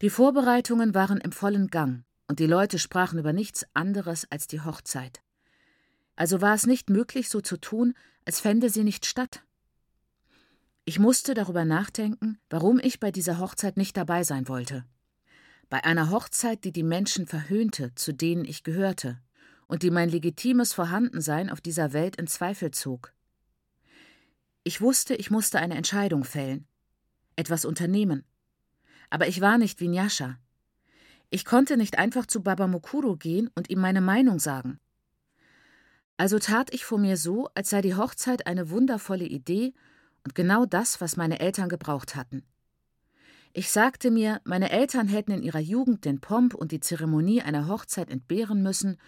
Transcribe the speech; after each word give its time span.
Die 0.00 0.10
Vorbereitungen 0.10 0.94
waren 0.94 1.18
im 1.18 1.32
vollen 1.32 1.68
Gang, 1.68 2.04
und 2.28 2.38
die 2.38 2.46
Leute 2.46 2.78
sprachen 2.78 3.18
über 3.18 3.32
nichts 3.32 3.66
anderes 3.74 4.30
als 4.30 4.46
die 4.46 4.60
Hochzeit. 4.60 5.22
Also 6.14 6.40
war 6.40 6.54
es 6.54 6.66
nicht 6.66 6.88
möglich, 6.88 7.28
so 7.28 7.40
zu 7.40 7.56
tun, 7.56 7.94
als 8.24 8.38
fände 8.38 8.70
sie 8.70 8.84
nicht 8.84 9.06
statt. 9.06 9.42
Ich 10.84 10.98
musste 10.98 11.34
darüber 11.34 11.64
nachdenken, 11.64 12.38
warum 12.48 12.78
ich 12.78 13.00
bei 13.00 13.10
dieser 13.10 13.38
Hochzeit 13.38 13.76
nicht 13.76 13.96
dabei 13.96 14.22
sein 14.22 14.48
wollte. 14.48 14.84
Bei 15.68 15.84
einer 15.84 16.10
Hochzeit, 16.10 16.64
die 16.64 16.72
die 16.72 16.82
Menschen 16.82 17.26
verhöhnte, 17.26 17.94
zu 17.94 18.12
denen 18.12 18.44
ich 18.44 18.62
gehörte, 18.62 19.20
und 19.66 19.82
die 19.82 19.90
mein 19.90 20.08
legitimes 20.08 20.72
Vorhandensein 20.72 21.50
auf 21.50 21.60
dieser 21.60 21.92
Welt 21.92 22.16
in 22.16 22.26
Zweifel 22.26 22.70
zog. 22.70 23.12
Ich 24.62 24.80
wusste, 24.80 25.14
ich 25.14 25.30
musste 25.30 25.58
eine 25.58 25.74
Entscheidung 25.74 26.24
fällen, 26.24 26.66
etwas 27.36 27.64
unternehmen. 27.64 28.24
Aber 29.10 29.28
ich 29.28 29.40
war 29.40 29.58
nicht 29.58 29.80
wie 29.80 29.88
Nyasha. 29.88 30.38
Ich 31.30 31.44
konnte 31.44 31.76
nicht 31.76 31.98
einfach 31.98 32.26
zu 32.26 32.42
Baba 32.42 32.66
Mukuro 32.66 33.16
gehen 33.16 33.50
und 33.54 33.70
ihm 33.70 33.80
meine 33.80 34.00
Meinung 34.00 34.38
sagen. 34.38 34.80
Also 36.16 36.38
tat 36.38 36.72
ich 36.74 36.84
vor 36.84 36.98
mir 36.98 37.16
so, 37.16 37.48
als 37.54 37.70
sei 37.70 37.80
die 37.80 37.94
Hochzeit 37.94 38.46
eine 38.46 38.70
wundervolle 38.70 39.26
Idee 39.26 39.74
und 40.24 40.34
genau 40.34 40.66
das, 40.66 41.00
was 41.00 41.16
meine 41.16 41.38
Eltern 41.40 41.68
gebraucht 41.68 42.16
hatten. 42.16 42.42
Ich 43.52 43.70
sagte 43.70 44.10
mir, 44.10 44.40
meine 44.44 44.70
Eltern 44.70 45.08
hätten 45.08 45.32
in 45.32 45.42
ihrer 45.42 45.60
Jugend 45.60 46.04
den 46.04 46.20
Pomp 46.20 46.54
und 46.54 46.72
die 46.72 46.80
Zeremonie 46.80 47.42
einer 47.42 47.68
Hochzeit 47.68 48.10
entbehren 48.10 48.62
müssen, 48.62 48.98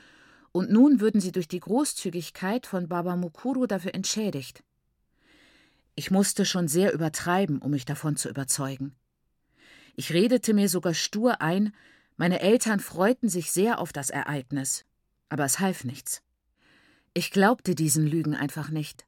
und 0.53 0.71
nun 0.71 1.01
würden 1.01 1.21
sie 1.21 1.30
durch 1.30 1.47
die 1.47 1.61
Großzügigkeit 1.61 2.67
von 2.67 2.89
Baba 2.89 3.15
Mukuro 3.17 3.67
dafür 3.67 3.95
entschädigt. 3.95 4.65
Ich 5.95 6.11
musste 6.11 6.45
schon 6.45 6.67
sehr 6.67 6.93
übertreiben, 6.93 7.59
um 7.59 7.71
mich 7.71 7.85
davon 7.85 8.17
zu 8.17 8.29
überzeugen. 8.29 8.97
Ich 10.01 10.15
redete 10.15 10.55
mir 10.55 10.71
sogar 10.71 10.95
stur 10.95 11.43
ein, 11.43 11.75
meine 12.17 12.41
Eltern 12.41 12.81
freuten 12.81 13.29
sich 13.29 13.53
sehr 13.53 13.79
auf 13.79 13.93
das 13.93 14.09
Ereignis, 14.09 14.87
aber 15.29 15.45
es 15.45 15.61
half 15.61 15.85
nichts. 15.85 16.23
Ich 17.13 17.30
glaubte 17.30 17.74
diesen 17.74 18.07
Lügen 18.07 18.35
einfach 18.35 18.71
nicht. 18.71 19.05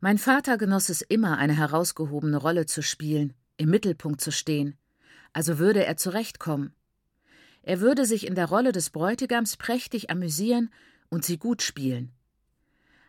Mein 0.00 0.18
Vater 0.18 0.58
genoss 0.58 0.88
es 0.88 1.00
immer, 1.00 1.38
eine 1.38 1.56
herausgehobene 1.56 2.38
Rolle 2.38 2.66
zu 2.66 2.82
spielen, 2.82 3.34
im 3.56 3.70
Mittelpunkt 3.70 4.20
zu 4.20 4.32
stehen, 4.32 4.76
also 5.32 5.60
würde 5.60 5.84
er 5.84 5.96
zurechtkommen. 5.96 6.74
Er 7.62 7.78
würde 7.78 8.04
sich 8.04 8.26
in 8.26 8.34
der 8.34 8.46
Rolle 8.46 8.72
des 8.72 8.90
Bräutigams 8.90 9.56
prächtig 9.56 10.10
amüsieren 10.10 10.70
und 11.08 11.24
sie 11.24 11.38
gut 11.38 11.62
spielen. 11.62 12.10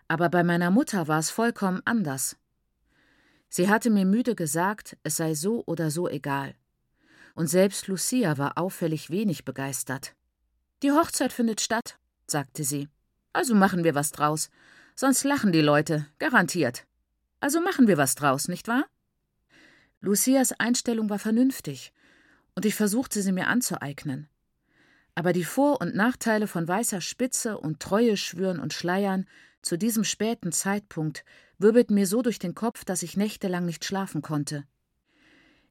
Aber 0.07 0.29
bei 0.29 0.43
meiner 0.43 0.69
Mutter 0.69 1.07
war 1.07 1.17
es 1.17 1.31
vollkommen 1.31 1.81
anders. 1.85 2.37
Sie 3.47 3.69
hatte 3.69 3.89
mir 3.89 4.05
müde 4.05 4.35
gesagt, 4.35 4.97
es 5.01 5.15
sei 5.15 5.33
so 5.33 5.63
oder 5.65 5.89
so 5.89 6.07
egal. 6.07 6.53
Und 7.35 7.47
selbst 7.47 7.87
Lucia 7.87 8.37
war 8.37 8.57
auffällig 8.57 9.09
wenig 9.09 9.45
begeistert. 9.45 10.15
Die 10.81 10.91
Hochzeit 10.91 11.33
findet 11.33 11.61
statt, 11.61 11.97
sagte 12.27 12.63
sie. 12.63 12.87
Also 13.33 13.55
machen 13.55 13.83
wir 13.83 13.95
was 13.95 14.11
draus. 14.11 14.49
Sonst 14.95 15.23
lachen 15.23 15.51
die 15.51 15.61
Leute, 15.61 16.05
garantiert. 16.17 16.85
Also 17.39 17.61
machen 17.61 17.87
wir 17.87 17.97
was 17.97 18.15
draus, 18.15 18.47
nicht 18.47 18.67
wahr? 18.67 18.85
Lucias 20.01 20.53
Einstellung 20.53 21.09
war 21.09 21.19
vernünftig, 21.19 21.93
und 22.55 22.65
ich 22.65 22.75
versuchte 22.75 23.21
sie 23.21 23.31
mir 23.31 23.47
anzueignen. 23.47 24.29
Aber 25.15 25.33
die 25.33 25.43
Vor- 25.43 25.81
und 25.81 25.95
Nachteile 25.95 26.47
von 26.47 26.67
weißer 26.67 27.01
Spitze 27.01 27.57
und 27.57 27.79
Treue 27.79 28.15
schwören 28.15 28.59
und 28.59 28.73
Schleiern 28.73 29.25
zu 29.61 29.77
diesem 29.77 30.03
späten 30.03 30.51
Zeitpunkt 30.51 31.25
wirbelten 31.57 31.95
mir 31.95 32.07
so 32.07 32.21
durch 32.21 32.39
den 32.39 32.55
Kopf, 32.55 32.85
dass 32.85 33.03
ich 33.03 33.17
nächtelang 33.17 33.65
nicht 33.65 33.83
schlafen 33.83 34.21
konnte. 34.21 34.65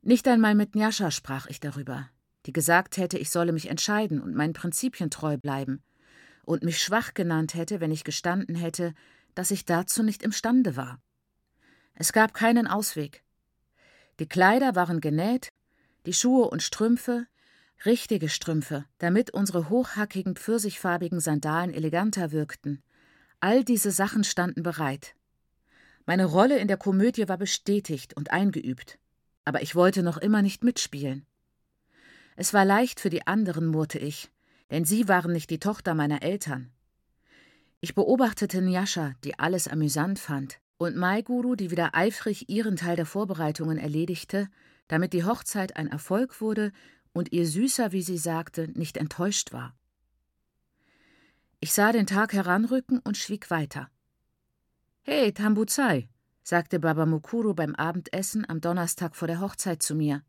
Nicht 0.09 0.27
einmal 0.27 0.55
mit 0.55 0.75
Njascha 0.75 1.11
sprach 1.11 1.49
ich 1.49 1.61
darüber, 1.61 2.09
die 2.47 2.53
gesagt 2.55 2.97
hätte, 2.97 3.19
ich 3.19 3.29
solle 3.29 3.53
mich 3.53 3.69
entscheiden 3.69 4.23
und 4.23 4.35
meinen 4.35 4.55
Prinzipien 4.55 5.11
treu 5.11 5.37
bleiben, 5.37 5.83
und 6.47 6.63
mich 6.63 6.81
schwach 6.81 7.13
genannt 7.13 7.53
hätte, 7.53 7.81
wenn 7.81 7.91
ich 7.91 8.05
gestanden 8.05 8.57
hätte, 8.57 8.95
dass 9.35 9.51
ich 9.51 9.67
dazu 9.67 10.03
nicht 10.03 10.23
imstande 10.23 10.77
war. 10.77 10.99
Es 11.93 12.15
gab 12.15 12.33
keinen 12.33 12.67
Ausweg. 12.67 13.23
Die 14.19 14.27
Kleider 14.27 14.75
waren 14.75 15.03
genäht, 15.03 15.51
die 16.07 16.15
Schuhe 16.15 16.49
und 16.49 16.63
Strümpfe, 16.63 17.27
richtige 17.85 18.31
Strümpfe, 18.31 18.87
damit 18.97 19.35
unsere 19.35 19.69
hochhackigen 19.69 20.37
pfirsichfarbigen 20.37 21.21
Sandalen 21.21 21.75
eleganter 21.75 22.33
wirkten. 22.33 22.83
All 23.41 23.63
diese 23.63 23.91
Sachen 23.91 24.25
standen 24.25 24.63
bereit. 24.63 25.15
Meine 26.07 26.25
Rolle 26.25 26.59
in 26.61 26.67
der 26.67 26.79
Komödie 26.79 27.29
war 27.29 27.37
bestätigt 27.37 28.17
und 28.17 28.31
eingeübt, 28.31 28.99
aber 29.49 29.63
ich 29.63 29.75
wollte 29.75 30.03
noch 30.03 30.19
immer 30.19 30.43
nicht 30.43 30.63
mitspielen. 30.63 31.25
Es 32.37 32.53
war 32.53 32.67
leicht 32.67 33.01
für 33.01 33.09
die 33.09 33.27
anderen, 33.27 33.69
murrte 33.69 33.99
ich, 33.99 34.31
denn 34.71 34.85
sie 34.85 35.09
waren 35.09 35.33
nicht 35.33 35.49
die 35.49 35.59
Tochter 35.59 35.95
meiner 35.95 36.21
Eltern. 36.23 36.71
Ich 37.81 37.95
beobachtete 37.95 38.61
Nyasha, 38.61 39.15
die 39.25 39.39
alles 39.39 39.67
amüsant 39.67 40.19
fand, 40.19 40.61
und 40.77 40.97
Maiguru, 40.97 41.55
die 41.55 41.71
wieder 41.71 41.95
eifrig 41.95 42.51
ihren 42.51 42.77
Teil 42.77 42.95
der 42.95 43.07
Vorbereitungen 43.07 43.79
erledigte, 43.79 44.51
damit 44.87 45.15
die 45.15 45.25
Hochzeit 45.25 45.77
ein 45.77 45.89
Erfolg 45.89 46.43
wurde 46.43 46.71
und 47.15 47.33
ihr 47.33 47.47
Süßer, 47.47 47.91
wie 47.93 48.03
sie 48.03 48.19
sagte, 48.19 48.69
nicht 48.75 48.99
enttäuscht 48.99 49.55
war. 49.55 49.75
Ich 51.59 51.73
sah 51.73 51.91
den 51.91 52.07
Tag 52.07 52.35
heranrücken 52.35 52.99
und 52.99 53.17
schwieg 53.17 53.49
weiter. 53.49 53.89
Hey, 55.01 55.33
Tambuzai, 55.33 56.11
sagte 56.49 56.81
Baba 56.81 57.05
Mukuru 57.05 57.53
beim 57.53 57.75
Abendessen 57.75 58.49
am 58.49 58.63
Donnerstag 58.63 59.15
vor 59.15 59.29
der 59.29 59.39
Hochzeit 59.39 59.83
zu 59.83 59.95
mir. 59.95 60.23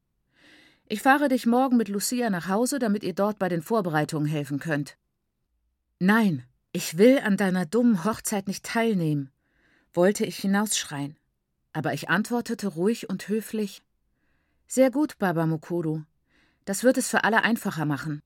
Ich 0.85 1.01
fahre 1.01 1.29
dich 1.29 1.45
morgen 1.45 1.77
mit 1.77 1.87
Lucia 1.87 2.29
nach 2.29 2.49
Hause, 2.49 2.77
damit 2.77 3.05
ihr 3.05 3.13
dort 3.13 3.39
bei 3.39 3.47
den 3.47 3.61
Vorbereitungen 3.61 4.27
helfen 4.27 4.59
könnt. 4.59 4.97
Nein, 5.97 6.43
ich 6.73 6.97
will 6.97 7.19
an 7.19 7.37
deiner 7.37 7.65
dummen 7.65 8.03
Hochzeit 8.03 8.49
nicht 8.49 8.65
teilnehmen, 8.65 9.31
wollte 9.93 10.25
ich 10.25 10.35
hinausschreien, 10.39 11.15
aber 11.71 11.93
ich 11.93 12.09
antwortete 12.09 12.67
ruhig 12.67 13.09
und 13.09 13.29
höflich 13.29 13.81
Sehr 14.67 14.91
gut, 14.91 15.19
Baba 15.19 15.45
Mukuru. 15.45 16.01
Das 16.65 16.83
wird 16.83 16.97
es 16.97 17.07
für 17.07 17.23
alle 17.23 17.43
einfacher 17.43 17.85
machen. 17.85 18.21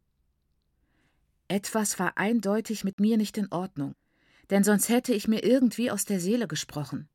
Etwas 1.48 2.00
war 2.00 2.18
eindeutig 2.18 2.84
mit 2.84 3.00
mir 3.00 3.18
nicht 3.18 3.38
in 3.38 3.52
Ordnung, 3.52 3.94
denn 4.50 4.64
sonst 4.64 4.90
hätte 4.90 5.14
ich 5.14 5.28
mir 5.28 5.44
irgendwie 5.44 5.92
aus 5.92 6.06
der 6.06 6.20
Seele 6.20 6.48
gesprochen. 6.48 7.08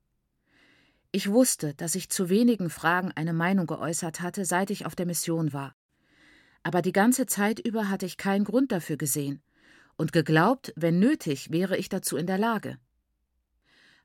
Ich 1.10 1.30
wusste, 1.30 1.74
dass 1.74 1.94
ich 1.94 2.10
zu 2.10 2.28
wenigen 2.28 2.70
Fragen 2.70 3.12
eine 3.12 3.32
Meinung 3.32 3.66
geäußert 3.66 4.20
hatte, 4.20 4.44
seit 4.44 4.70
ich 4.70 4.86
auf 4.86 4.94
der 4.94 5.06
Mission 5.06 5.52
war. 5.52 5.74
Aber 6.62 6.82
die 6.82 6.92
ganze 6.92 7.26
Zeit 7.26 7.58
über 7.58 7.88
hatte 7.88 8.06
ich 8.06 8.16
keinen 8.16 8.44
Grund 8.44 8.72
dafür 8.72 8.96
gesehen 8.96 9.42
und 9.96 10.12
geglaubt, 10.12 10.72
wenn 10.76 10.98
nötig, 10.98 11.50
wäre 11.50 11.76
ich 11.76 11.88
dazu 11.88 12.16
in 12.16 12.26
der 12.26 12.38
Lage 12.38 12.78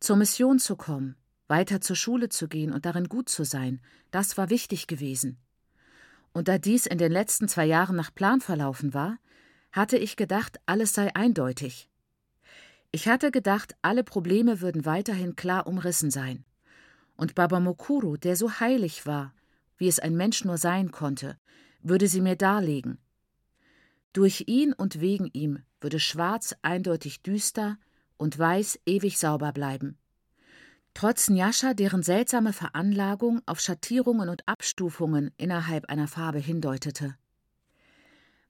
zur 0.03 0.18
Mission 0.18 0.59
zu 0.59 0.75
kommen, 0.75 1.16
weiter 1.47 1.80
zur 1.80 1.96
Schule 1.96 2.28
zu 2.28 2.50
gehen 2.50 2.74
und 2.74 2.86
darin 2.86 3.08
gut 3.08 3.30
zu 3.30 3.46
sein, 3.46 3.80
das 4.12 4.38
war 4.38 4.50
wichtig 4.50 4.86
gewesen. 4.88 5.38
Und 6.34 6.50
da 6.50 6.58
dies 6.58 6.88
in 6.88 6.97
den 6.97 7.12
letzten 7.12 7.47
zwei 7.47 7.66
Jahren 7.66 7.96
nach 7.96 8.13
Plan 8.13 8.42
verlaufen 8.42 8.94
war, 8.94 9.18
hatte 9.72 9.97
ich 9.97 10.18
gedacht, 10.18 10.59
alles 10.66 10.94
sei 10.94 11.16
eindeutig. 11.16 11.90
Ich 12.92 13.08
hatte 13.08 13.31
gedacht, 13.31 13.78
alle 13.81 14.03
Probleme 14.03 14.59
würden 14.59 14.84
weiterhin 14.84 15.38
klar 15.38 15.68
umrissen 15.68 16.12
sein. 16.12 16.44
Und 17.23 17.35
Baba 17.35 17.61
Mokuru, 17.61 18.17
der 18.17 18.35
so 18.35 18.59
heilig 18.59 19.06
war, 19.06 19.34
wie 19.78 19.88
es 19.88 19.97
ein 19.97 20.13
Mensch 20.13 20.44
nur 20.44 20.57
sein 20.57 20.91
konnte, 20.91 21.38
würde 21.81 22.09
sie 22.09 22.19
mir 22.19 22.35
darlegen. 22.35 22.97
Durch 24.11 24.44
ihn 24.47 24.73
und 24.73 25.00
wegen 25.00 25.29
ihm 25.31 25.59
würde 25.79 26.01
Schwarz 26.01 26.53
eindeutig 26.63 27.22
düster, 27.22 27.78
und 28.17 28.38
Weiß 28.38 28.78
ewig 28.85 29.19
sauber 29.19 29.53
bleiben. 29.53 29.97
Trotz 30.94 31.29
Njascha, 31.29 31.73
deren 31.73 32.03
seltsame 32.03 32.51
Veranlagung 32.51 33.41
auf 33.45 33.62
Schattierungen 33.62 34.28
und 34.28 34.45
Abstufungen 34.45 35.31
innerhalb 35.38 35.85
einer 35.85 36.09
Farbe 36.09 36.39
hindeutete. 36.39 37.16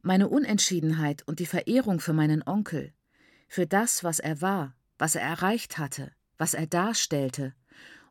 Meine 0.01 0.29
Unentschiedenheit 0.29 1.21
und 1.27 1.37
die 1.37 1.45
Verehrung 1.45 1.99
für 1.99 2.13
meinen 2.13 2.41
Onkel, 2.41 2.91
für 3.47 3.67
das, 3.67 4.03
was 4.03 4.17
er 4.17 4.41
war, 4.41 4.73
was 4.97 5.13
er 5.13 5.21
erreicht 5.21 5.77
hatte, 5.77 6.11
was 6.39 6.55
er 6.55 6.65
darstellte, 6.65 7.53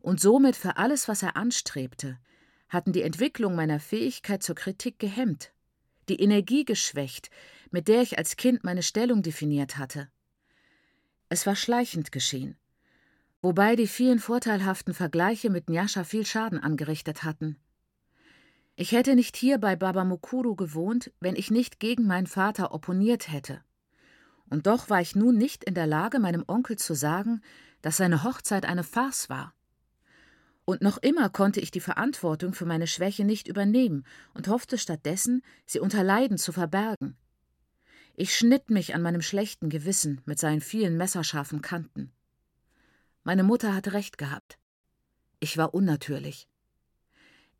und 0.03 0.21
somit 0.21 0.57
für 0.57 0.77
alles, 0.77 1.09
was 1.09 1.23
er 1.23 1.37
anstrebte, 1.37 2.19
hatten 2.69 2.93
die 2.93 3.03
Entwicklung 3.03 3.55
meiner 3.55 3.81
Fähigkeit 3.81 4.43
zur 4.43 4.55
Kritik 4.55 4.99
gehemmt, 4.99 5.53
die 6.09 6.21
Energie 6.21 6.65
geschwächt, 6.65 7.31
mit 7.71 7.89
der 7.89 8.03
ich 8.03 8.19
als 8.19 8.37
Kind 8.37 8.65
meine 8.65 8.83
Stellung 8.83 9.23
definiert 9.23 9.79
hatte. 9.79 10.09
Es 11.29 11.47
war 11.47 11.57
schleichend 11.57 12.13
geschehen, 12.13 12.57
wobei 13.41 13.77
die 13.77 13.87
vielen 13.87 14.19
vorteilhaften 14.19 14.93
Vergleiche 14.93 15.51
mit 15.51 15.71
Nyasha 15.71 16.05
viel 16.05 16.27
Schaden 16.27 16.59
angerichtet 16.59 17.23
hatten. 17.23 17.57
Ich 18.75 18.93
hätte 18.93 19.15
nicht 19.15 19.37
hier 19.37 19.59
bei 19.59 19.77
Baba 19.77 20.05
Mukuru 20.05 20.57
gewohnt, 20.57 21.13
wenn 21.21 21.37
ich 21.37 21.51
nicht 21.51 21.79
gegen 21.79 22.07
meinen 22.07 22.27
Vater 22.27 22.75
opponiert 22.75 23.31
hätte. 23.31 23.63
Und 24.51 24.67
doch 24.67 24.91
war 24.91 25.01
ich 25.01 25.15
nun 25.15 25.37
nicht 25.37 25.63
in 25.65 25.75
der 25.75 25.87
Lage, 25.87 26.19
meinem 26.19 26.45
Onkel 26.47 26.77
zu 26.77 26.95
sagen, 26.95 27.43
dass 27.83 27.99
seine 27.99 28.25
Hochzeit 28.25 28.65
eine 28.65 28.85
Farce 28.85 29.29
war. 29.29 29.55
Und 30.65 30.81
noch 30.81 30.99
immer 30.99 31.29
konnte 31.29 31.61
ich 31.61 31.71
die 31.71 31.81
Verantwortung 31.81 32.55
für 32.55 32.67
meine 32.67 32.87
Schwäche 32.87 33.25
nicht 33.25 33.49
übernehmen 33.49 34.05
und 34.35 34.49
hoffte 34.49 34.79
stattdessen, 34.79 35.43
sie 35.67 35.81
unter 35.81 36.05
Leiden 36.05 36.39
zu 36.39 36.53
verbergen. 36.53 37.17
Ich 38.15 38.37
schnitt 38.37 38.71
mich 38.71 38.95
an 38.95 39.03
meinem 39.03 39.23
schlechten 39.23 39.71
Gewissen 39.71 40.21
mit 40.25 40.39
seinen 40.39 40.61
vielen 40.61 40.97
messerscharfen 40.97 41.63
Kanten. 41.63 42.13
Meine 43.25 43.43
Mutter 43.43 43.75
hatte 43.75 43.93
recht 43.93 44.19
gehabt. 44.19 44.59
Ich 45.41 45.57
war 45.57 45.75
unnatürlich. 45.75 46.49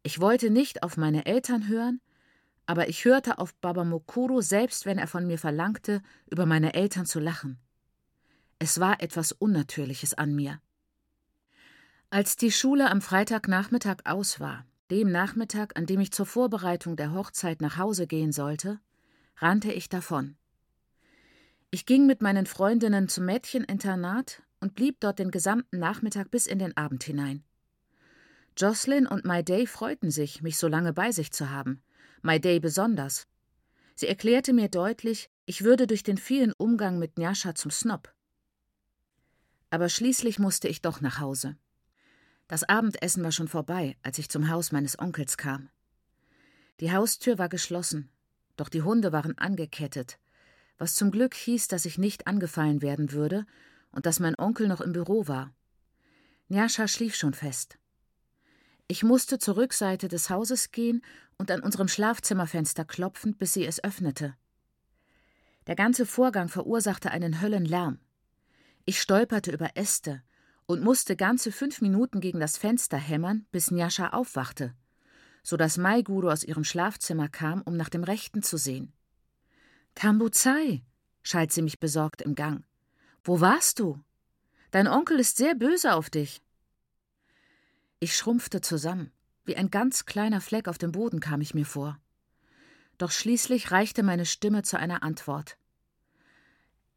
Ich 0.03 0.21
wollte 0.21 0.51
nicht 0.51 0.83
auf 0.83 0.97
meine 0.97 1.27
Eltern 1.27 1.69
hören, 1.69 2.01
aber 2.67 2.89
ich 2.89 3.05
hörte 3.05 3.39
auf 3.39 3.55
Baba 3.55 3.85
Mokuro, 3.85 4.41
selbst 4.41 4.87
wenn 4.87 4.99
er 4.99 5.09
von 5.09 5.27
mir 5.27 5.39
verlangte, 5.39 6.03
über 6.31 6.47
meine 6.47 6.75
Eltern 6.75 7.07
zu 7.07 7.19
lachen. 7.19 7.59
Es 8.59 8.79
war 8.79 9.03
etwas 9.03 9.33
Unnatürliches 9.33 10.15
an 10.15 10.35
mir. 10.35 10.61
Als 12.13 12.37
die 12.37 12.53
Schule 12.53 12.91
am 12.91 13.01
Freitagnachmittag 13.01 14.01
aus 14.05 14.39
war, 14.39 14.67
dem 14.91 15.11
Nachmittag, 15.11 15.79
an 15.79 15.87
dem 15.87 15.99
ich 15.99 16.13
zur 16.13 16.27
Vorbereitung 16.27 16.95
der 16.95 17.15
Hochzeit 17.15 17.63
nach 17.63 17.79
Hause 17.79 18.07
gehen 18.07 18.33
sollte, 18.33 18.81
rannte 19.39 19.73
ich 19.73 19.89
davon. 19.89 20.37
Ich 21.71 21.87
ging 21.87 22.07
mit 22.07 22.21
meinen 22.21 22.45
Freundinnen 22.45 23.09
zum 23.09 23.25
Mädcheninternat 23.25 24.43
und 24.61 24.75
blieb 24.75 25.01
dort 25.01 25.21
den 25.21 25.31
gesamten 25.31 25.79
Nachmittag 25.79 26.31
bis 26.31 26.47
in 26.47 26.59
den 26.59 26.77
Abend 26.77 27.03
hinein. 27.03 27.45
Jocelyn 28.59 29.07
und 29.07 29.25
My 29.25 29.43
Day 29.43 29.67
freuten 29.67 30.11
sich, 30.11 30.43
mich 30.43 30.59
so 30.59 30.69
lange 30.69 30.93
bei 30.93 31.13
sich 31.13 31.33
zu 31.33 31.49
haben, 31.49 31.83
My 32.21 32.39
Day 32.39 32.61
besonders. 32.61 33.27
Sie 33.95 34.07
erklärte 34.07 34.53
mir 34.53 34.69
deutlich, 34.69 35.31
ich 35.47 35.65
würde 35.65 35.87
durch 35.87 36.03
den 36.03 36.19
vielen 36.19 36.53
Umgang 36.53 36.99
mit 36.99 37.17
Njascha 37.17 37.55
zum 37.55 37.71
Snob. 37.71 38.13
Aber 39.71 39.89
schließlich 39.89 40.39
musste 40.39 40.69
ich 40.69 40.83
doch 40.83 41.01
nach 41.01 41.19
Hause. 41.19 41.57
Das 42.53 42.65
Abendessen 42.65 43.25
war 43.25 43.33
schon 43.33 43.49
vorbei, 43.49 43.97
als 44.03 44.19
ich 44.19 44.29
zum 44.29 44.51
Haus 44.51 44.73
meines 44.73 44.99
Onkels 44.99 45.39
kam. 45.39 45.71
Die 46.81 46.93
Haustür 46.93 47.39
war 47.39 47.49
geschlossen, 47.49 48.11
doch 48.59 48.69
die 48.69 48.83
Hunde 48.83 49.11
waren 49.11 49.39
angekettet, 49.39 50.19
was 50.77 50.95
zum 50.95 51.11
Glück 51.11 51.33
hieß, 51.33 51.69
dass 51.69 51.87
ich 51.87 51.97
nicht 51.97 52.27
angefallen 52.27 52.83
werden 52.83 53.13
würde 53.13 53.47
und 53.91 54.05
dass 54.05 54.21
mein 54.21 54.39
Onkel 54.39 54.69
noch 54.69 54.83
im 54.83 54.93
Büro 54.93 55.27
war. 55.27 55.55
Njascha 56.51 56.89
schlief 56.89 57.15
schon 57.15 57.33
fest. 57.33 57.79
Ich 58.87 59.03
musste 59.03 59.39
zur 59.39 59.57
Rückseite 59.57 60.09
des 60.09 60.29
Hauses 60.29 60.73
gehen 60.73 61.03
und 61.39 61.51
an 61.51 61.63
unserem 61.63 61.89
Schlafzimmerfenster 61.89 62.85
klopfen, 62.85 63.35
bis 63.35 63.55
sie 63.55 63.65
es 63.65 63.83
öffnete. 63.83 64.37
Der 65.69 65.75
ganze 65.75 66.05
Vorgang 66.05 66.51
verursachte 66.51 67.13
einen 67.13 67.41
Höllenlärm. 67.41 67.99
Ich 68.85 69.01
stolperte 69.01 69.53
über 69.53 69.75
Äste, 69.75 70.23
und 70.73 70.83
musste 70.83 71.17
ganze 71.17 71.53
fünf 71.53 71.83
Minuten 71.83 72.21
gegen 72.21 72.41
das 72.41 72.57
Fenster 72.57 72.97
hämmern, 72.97 73.45
bis 73.51 73.71
Njascha 73.71 74.09
aufwachte, 74.09 74.75
so 75.43 75.59
dass 75.59 75.77
Maiguru 75.77 76.31
aus 76.31 76.45
ihrem 76.45 76.65
Schlafzimmer 76.65 77.29
kam, 77.29 77.61
um 77.61 77.77
nach 77.77 77.91
dem 77.91 78.05
Rechten 78.05 78.43
zu 78.43 78.57
sehen. 78.57 78.91
Tambuzai, 79.95 80.83
schalt 81.23 81.53
sie 81.53 81.61
mich 81.61 81.79
besorgt 81.79 82.23
im 82.23 82.35
Gang. 82.35 82.65
Wo 83.23 83.43
warst 83.43 83.81
du? 83.81 84.03
Dein 84.71 84.89
Onkel 84.89 85.21
ist 85.21 85.37
sehr 85.37 85.55
böse 85.55 85.93
auf 85.93 86.09
dich. 86.09 86.41
Ich 88.01 88.17
schrumpfte 88.17 88.63
zusammen. 88.63 89.13
Wie 89.45 89.57
ein 89.57 89.71
ganz 89.71 90.07
kleiner 90.07 90.41
Fleck 90.41 90.69
auf 90.69 90.79
dem 90.79 90.93
Boden 90.93 91.21
kam 91.21 91.43
ich 91.43 91.53
mir 91.53 91.67
vor. 91.67 91.99
Doch 92.97 93.11
schließlich 93.11 93.73
reichte 93.73 94.03
meine 94.03 94.25
Stimme 94.25 94.63
zu 94.63 94.79
einer 94.79 95.03
Antwort. 95.03 95.59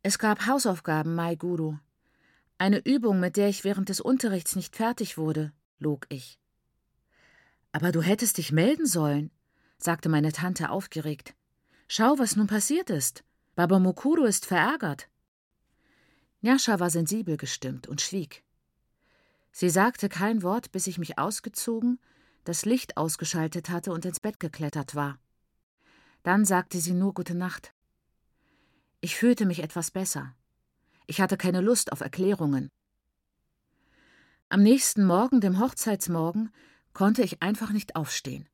Es 0.01 0.17
gab 0.17 0.45
Hausaufgaben, 0.45 1.13
Mai 1.13 1.35
Guru. 1.35 1.77
Eine 2.57 2.79
Übung, 2.85 3.19
mit 3.19 3.35
der 3.35 3.49
ich 3.49 3.63
während 3.63 3.89
des 3.89 3.99
Unterrichts 3.99 4.55
nicht 4.55 4.75
fertig 4.75 5.17
wurde, 5.17 5.51
log 5.77 6.05
ich. 6.09 6.39
Aber 7.73 7.91
du 7.91 8.01
hättest 8.01 8.37
dich 8.37 8.53
melden 8.53 8.85
sollen, 8.85 9.29
sagte 9.77 10.07
meine 10.07 10.31
Tante 10.31 10.69
aufgeregt. 10.69 11.35
Schau, 11.87 12.17
was 12.17 12.37
nun 12.37 12.47
passiert 12.47 12.89
ist. 12.89 13.25
Baba 13.55 13.79
Mukuru 13.79 14.23
ist 14.23 14.45
verärgert. 14.45 15.09
Nyasha 16.41 16.79
war 16.79 16.89
sensibel 16.89 17.35
gestimmt 17.37 17.87
und 17.87 18.01
schwieg. 18.01 18.43
Sie 19.51 19.69
sagte 19.69 20.09
kein 20.09 20.41
Wort, 20.41 20.71
bis 20.71 20.87
ich 20.87 20.97
mich 20.97 21.17
ausgezogen, 21.17 21.99
das 22.45 22.65
Licht 22.65 22.97
ausgeschaltet 22.97 23.69
hatte 23.69 23.91
und 23.91 24.05
ins 24.05 24.19
Bett 24.19 24.39
geklettert 24.39 24.95
war. 24.95 25.19
Dann 26.23 26.45
sagte 26.45 26.79
sie 26.79 26.93
nur 26.93 27.13
Gute 27.13 27.35
Nacht. 27.35 27.73
Ich 29.01 29.15
fühlte 29.15 29.45
mich 29.45 29.61
etwas 29.61 29.91
besser. 29.91 30.35
Ich 31.07 31.21
hatte 31.21 31.37
keine 31.37 31.61
Lust 31.61 31.91
auf 31.91 32.01
Erklärungen. 32.01 32.71
Am 34.49 34.63
nächsten 34.63 35.05
Morgen, 35.05 35.41
dem 35.41 35.59
Hochzeitsmorgen, 35.59 36.51
konnte 36.93 37.23
ich 37.23 37.41
einfach 37.41 37.71
nicht 37.71 37.95
aufstehen. 37.95 38.47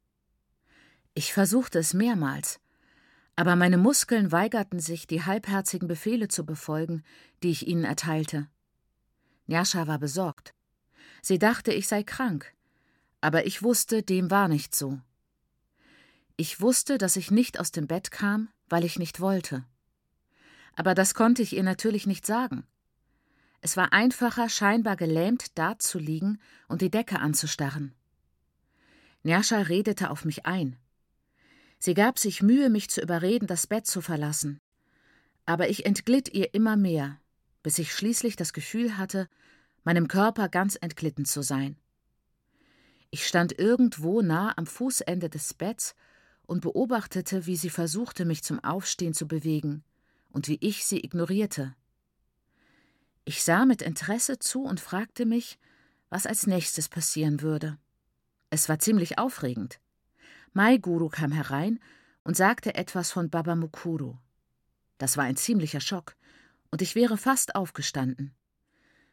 Ich 1.14 1.34
versuchte 1.34 1.80
es 1.80 1.94
mehrmals, 1.94 2.60
aber 3.36 3.56
meine 3.56 3.78
Muskeln 3.78 4.32
weigerten 4.32 4.80
sich, 4.80 5.08
die 5.08 5.24
halbherzigen 5.24 5.88
Befehle 5.88 6.28
zu 6.28 6.46
befolgen, 6.46 7.04
die 7.44 7.52
ich 7.52 7.68
ihnen 7.68 7.84
erteilte. 7.84 8.48
Njascha 9.48 9.88
war 9.88 10.00
besorgt. 10.00 10.54
Sie 11.22 11.40
dachte, 11.40 11.74
ich 11.74 11.88
sei 11.88 12.04
krank, 12.04 12.54
aber 13.20 13.46
ich 13.46 13.64
wusste, 13.64 14.04
dem 14.04 14.32
war 14.32 14.48
nicht 14.48 14.76
so. 14.76 15.00
Ich 16.38 16.62
wusste, 16.62 16.98
dass 16.98 17.16
ich 17.16 17.32
nicht 17.32 17.60
aus 17.60 17.72
dem 17.72 17.88
Bett 17.88 18.12
kam, 18.12 18.50
weil 18.70 18.84
ich 18.84 18.98
nicht 18.98 19.20
wollte 19.20 19.66
aber 20.76 20.96
das 20.96 21.14
konnte 21.14 21.42
ich 21.42 21.56
ihr 21.56 21.64
natürlich 21.64 22.08
nicht 22.08 22.26
sagen. 22.26 22.64
Es 23.62 23.78
war 23.78 23.94
einfacher, 23.94 24.50
scheinbar 24.50 24.96
gelähmt 24.96 25.58
dazuliegen 25.58 26.42
und 26.68 26.82
die 26.82 26.90
Decke 26.90 27.20
anzustarren. 27.20 27.94
Njascha 29.24 29.60
redete 29.60 30.10
auf 30.10 30.26
mich 30.26 30.46
ein. 30.46 30.78
Sie 31.78 31.94
gab 31.94 32.18
sich 32.18 32.42
Mühe, 32.42 32.70
mich 32.70 32.90
zu 32.90 33.02
überreden, 33.02 33.48
das 33.48 33.68
Bett 33.68 33.86
zu 33.86 34.02
verlassen. 34.02 34.60
Aber 35.46 35.70
ich 35.70 35.86
entglitt 35.86 36.34
ihr 36.34 36.54
immer 36.54 36.76
mehr, 36.76 37.20
bis 37.62 37.78
ich 37.78 37.94
schließlich 37.94 38.36
das 38.36 38.54
Gefühl 38.54 38.98
hatte, 38.98 39.28
meinem 39.84 40.08
Körper 40.08 40.50
ganz 40.50 40.78
entglitten 40.80 41.26
zu 41.26 41.44
sein. 41.44 41.76
Ich 43.12 43.28
stand 43.28 43.58
irgendwo 43.60 44.22
nah 44.22 44.58
am 44.58 44.66
Fußende 44.66 45.30
des 45.30 45.54
Betts 45.54 45.96
und 46.44 46.62
beobachtete, 46.62 47.46
wie 47.46 47.58
sie 47.58 47.70
versuchte, 47.70 48.26
mich 48.26 48.44
zum 48.44 48.64
Aufstehen 48.64 49.14
zu 49.14 49.28
bewegen 49.28 49.84
und 50.32 50.48
wie 50.48 50.58
ich 50.62 50.86
sie 50.86 51.04
ignorierte. 51.04 51.76
Ich 53.26 53.44
sah 53.44 53.66
mit 53.66 53.82
Interesse 53.82 54.40
zu 54.40 54.64
und 54.64 54.80
fragte 54.80 55.26
mich, 55.26 55.60
was 56.10 56.26
als 56.26 56.48
nächstes 56.48 56.90
passieren 56.90 57.42
würde. 57.42 57.78
Es 58.50 58.68
war 58.68 58.80
ziemlich 58.80 59.18
aufregend. 59.20 59.80
Mai 60.54 60.78
Guru 60.78 61.10
kam 61.10 61.32
herein 61.32 61.80
und 62.24 62.36
sagte 62.36 62.76
etwas 62.76 63.12
von 63.12 63.30
Baba 63.30 63.56
Mukuru. 63.56 64.18
Das 64.98 65.18
war 65.18 65.24
ein 65.24 65.38
ziemlicher 65.38 65.82
Schock, 65.82 66.16
und 66.70 66.82
ich 66.82 66.96
wäre 66.96 67.18
fast 67.18 67.56
aufgestanden. 67.56 68.34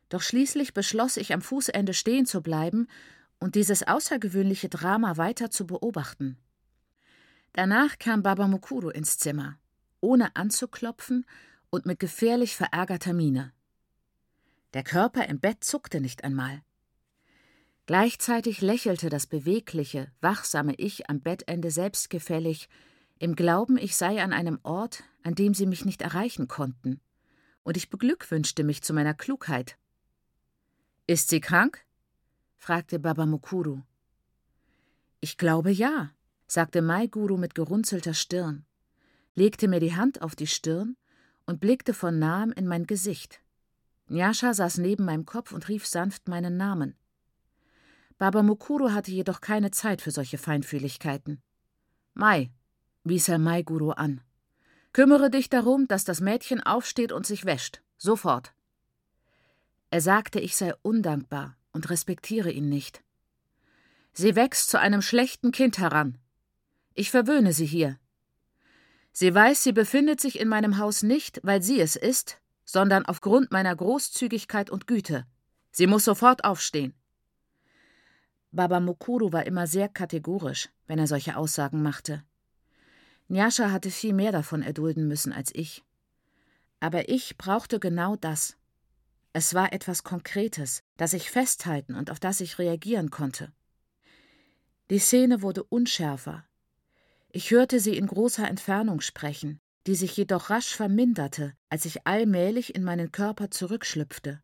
Doch 0.09 0.23
schließlich 0.23 0.75
beschloss 0.75 1.17
ich, 1.17 1.33
am 1.33 1.43
Fußende 1.43 1.95
stehen 1.95 2.27
zu 2.27 2.41
bleiben 2.41 2.89
und 3.39 3.55
dieses 3.55 3.87
außergewöhnliche 3.87 4.69
Drama 4.69 5.17
weiter 5.17 5.51
zu 5.51 5.67
beobachten. 5.67 6.39
Danach 7.53 7.99
kam 7.99 8.23
Baba 8.23 8.49
Mukuru 8.49 8.91
ins 8.91 9.19
Zimmer 9.19 9.59
ohne 10.01 10.37
anzuklopfen 10.37 11.27
und 11.71 11.87
mit 11.87 11.99
gefährlich 11.99 12.57
verärgerter 12.57 13.13
Miene. 13.13 13.53
Der 14.75 14.83
Körper 14.83 15.27
im 15.29 15.41
Bett 15.41 15.65
zuckte 15.65 16.01
nicht 16.01 16.25
einmal. 16.25 16.63
Gleichzeitig 17.87 18.61
lächelte 18.61 19.09
das 19.09 19.27
bewegliche, 19.27 20.13
wachsame 20.21 20.75
Ich 20.77 21.09
am 21.09 21.21
Bettende 21.21 21.71
selbstgefällig, 21.71 22.69
im 23.19 23.35
Glauben, 23.35 23.79
ich 23.79 23.97
sei 23.97 24.23
an 24.23 24.33
einem 24.33 24.61
Ort, 24.63 25.05
an 25.23 25.35
dem 25.35 25.55
sie 25.55 25.67
mich 25.67 25.85
nicht 25.85 26.03
erreichen 26.03 26.49
konnten, 26.49 27.01
und 27.65 27.77
ich 27.77 27.91
beglückwünschte 27.91 28.63
mich 28.63 28.83
zu 28.83 28.93
meiner 28.93 29.15
Klugheit. 29.15 29.79
Ist 31.07 31.31
sie 31.31 31.41
krank? 31.41 31.85
fragte 32.59 32.99
Baba 32.99 33.25
Mukuru. 33.25 33.81
Ich 35.21 35.39
glaube 35.39 35.71
ja, 35.71 36.11
sagte 36.47 36.83
Maiguru 36.83 37.39
mit 37.39 37.55
gerunzelter 37.55 38.15
Stirn 38.15 38.68
legte 39.39 39.69
mir 39.69 39.81
die 39.81 39.95
Hand 39.95 40.21
auf 40.21 40.35
die 40.35 40.49
Stirn 40.49 40.97
und 41.47 41.61
blickte 41.61 41.95
von 41.95 42.19
nahem 42.19 42.53
in 42.53 42.67
mein 42.67 42.87
Gesicht. 42.87 43.41
Nyasha 44.09 44.53
saß 44.53 44.79
neben 44.79 45.05
meinem 45.05 45.27
Kopf 45.27 45.53
und 45.53 45.69
rief 45.69 45.87
sanft 45.87 46.29
meinen 46.29 46.57
Namen. 46.57 46.97
Baba 48.19 48.43
Mukuru 48.43 48.91
hatte 48.91 49.13
jedoch 49.13 49.41
keine 49.41 49.71
Zeit 49.71 50.03
für 50.03 50.11
solche 50.11 50.39
Feinfühligkeiten. 50.39 51.41
Mai, 52.15 52.51
wies 53.05 53.29
er 53.29 53.39
Mai 53.39 53.63
Guru 53.63 53.91
an. 53.91 54.21
Kümmere 54.93 55.31
dich 55.31 55.49
darum, 55.49 55.87
dass 55.87 56.05
das 56.05 56.21
Mädchen 56.21 56.61
aufsteht 56.61 57.13
und 57.13 57.25
sich 57.25 57.45
wäscht. 57.45 57.81
Sofort. 57.97 58.53
Er 59.91 60.01
sagte, 60.01 60.41
ich 60.41 60.57
sei 60.57 60.75
undankbar 60.83 61.57
und 61.73 61.91
respektiere 61.91 62.51
ihn 62.51 62.69
nicht. 62.69 63.05
Sie 64.13 64.35
wächst 64.35 64.69
zu 64.69 64.81
einem 64.81 65.01
schlechten 65.01 65.53
Kind 65.53 65.79
heran. 65.79 66.19
Ich 66.95 67.13
verwöhne 67.13 67.53
sie 67.53 67.67
hier. 67.67 67.99
Sie 69.21 69.35
weiß, 69.35 69.65
sie 69.65 69.73
befindet 69.73 70.21
sich 70.21 70.39
in 70.39 70.47
meinem 70.47 70.79
Haus 70.79 71.03
nicht, 71.03 71.41
weil 71.43 71.61
sie 71.61 71.81
es 71.81 71.97
ist, 71.97 72.41
sondern 72.65 73.05
aufgrund 73.05 73.51
meiner 73.51 73.75
Großzügigkeit 73.75 74.71
und 74.71 74.87
Güte. 74.87 75.27
Sie 75.73 75.89
muss 75.89 76.05
sofort 76.05 76.45
aufstehen. 76.45 76.95
Baba 78.53 78.79
Mukuru 78.79 79.33
war 79.33 79.45
immer 79.45 79.67
sehr 79.67 79.89
kategorisch, 79.89 80.69
wenn 80.87 81.01
er 81.01 81.09
solche 81.09 81.37
Aussagen 81.37 81.83
machte. 81.83 82.23
Nyasha 83.27 83.73
hatte 83.73 83.91
viel 83.91 84.13
mehr 84.13 84.31
davon 84.31 84.63
erdulden 84.63 85.09
müssen 85.09 85.33
als 85.33 85.53
ich. 85.53 85.83
Aber 86.79 87.09
ich 87.09 87.37
brauchte 87.37 87.81
genau 87.81 88.15
das. 88.15 88.57
Es 89.33 89.53
war 89.53 89.73
etwas 89.73 90.05
Konkretes, 90.05 90.85
das 90.97 91.13
ich 91.13 91.29
festhalten 91.29 91.97
und 91.97 92.13
auf 92.13 92.21
das 92.21 92.41
ich 92.41 92.61
reagieren 92.61 93.11
konnte. 93.11 93.51
Die 94.91 95.01
Szene 95.01 95.43
wurde 95.43 95.65
unschärfer. 95.65 96.45
Ich 97.31 97.51
hörte 97.51 97.79
sie 97.79 97.97
in 97.97 98.07
großer 98.07 98.49
Entfernung 98.49 99.01
sprechen, 99.03 99.61
die 99.87 99.95
sich 99.95 100.17
jedoch 100.17 100.49
rasch 100.49 100.75
verminderte, 100.75 101.55
als 101.69 101.85
ich 101.85 102.07
allmählich 102.07 102.75
in 102.75 102.85
meinen 102.85 103.13
Körper 103.13 103.51
zurückschlüpfte. 103.51 104.43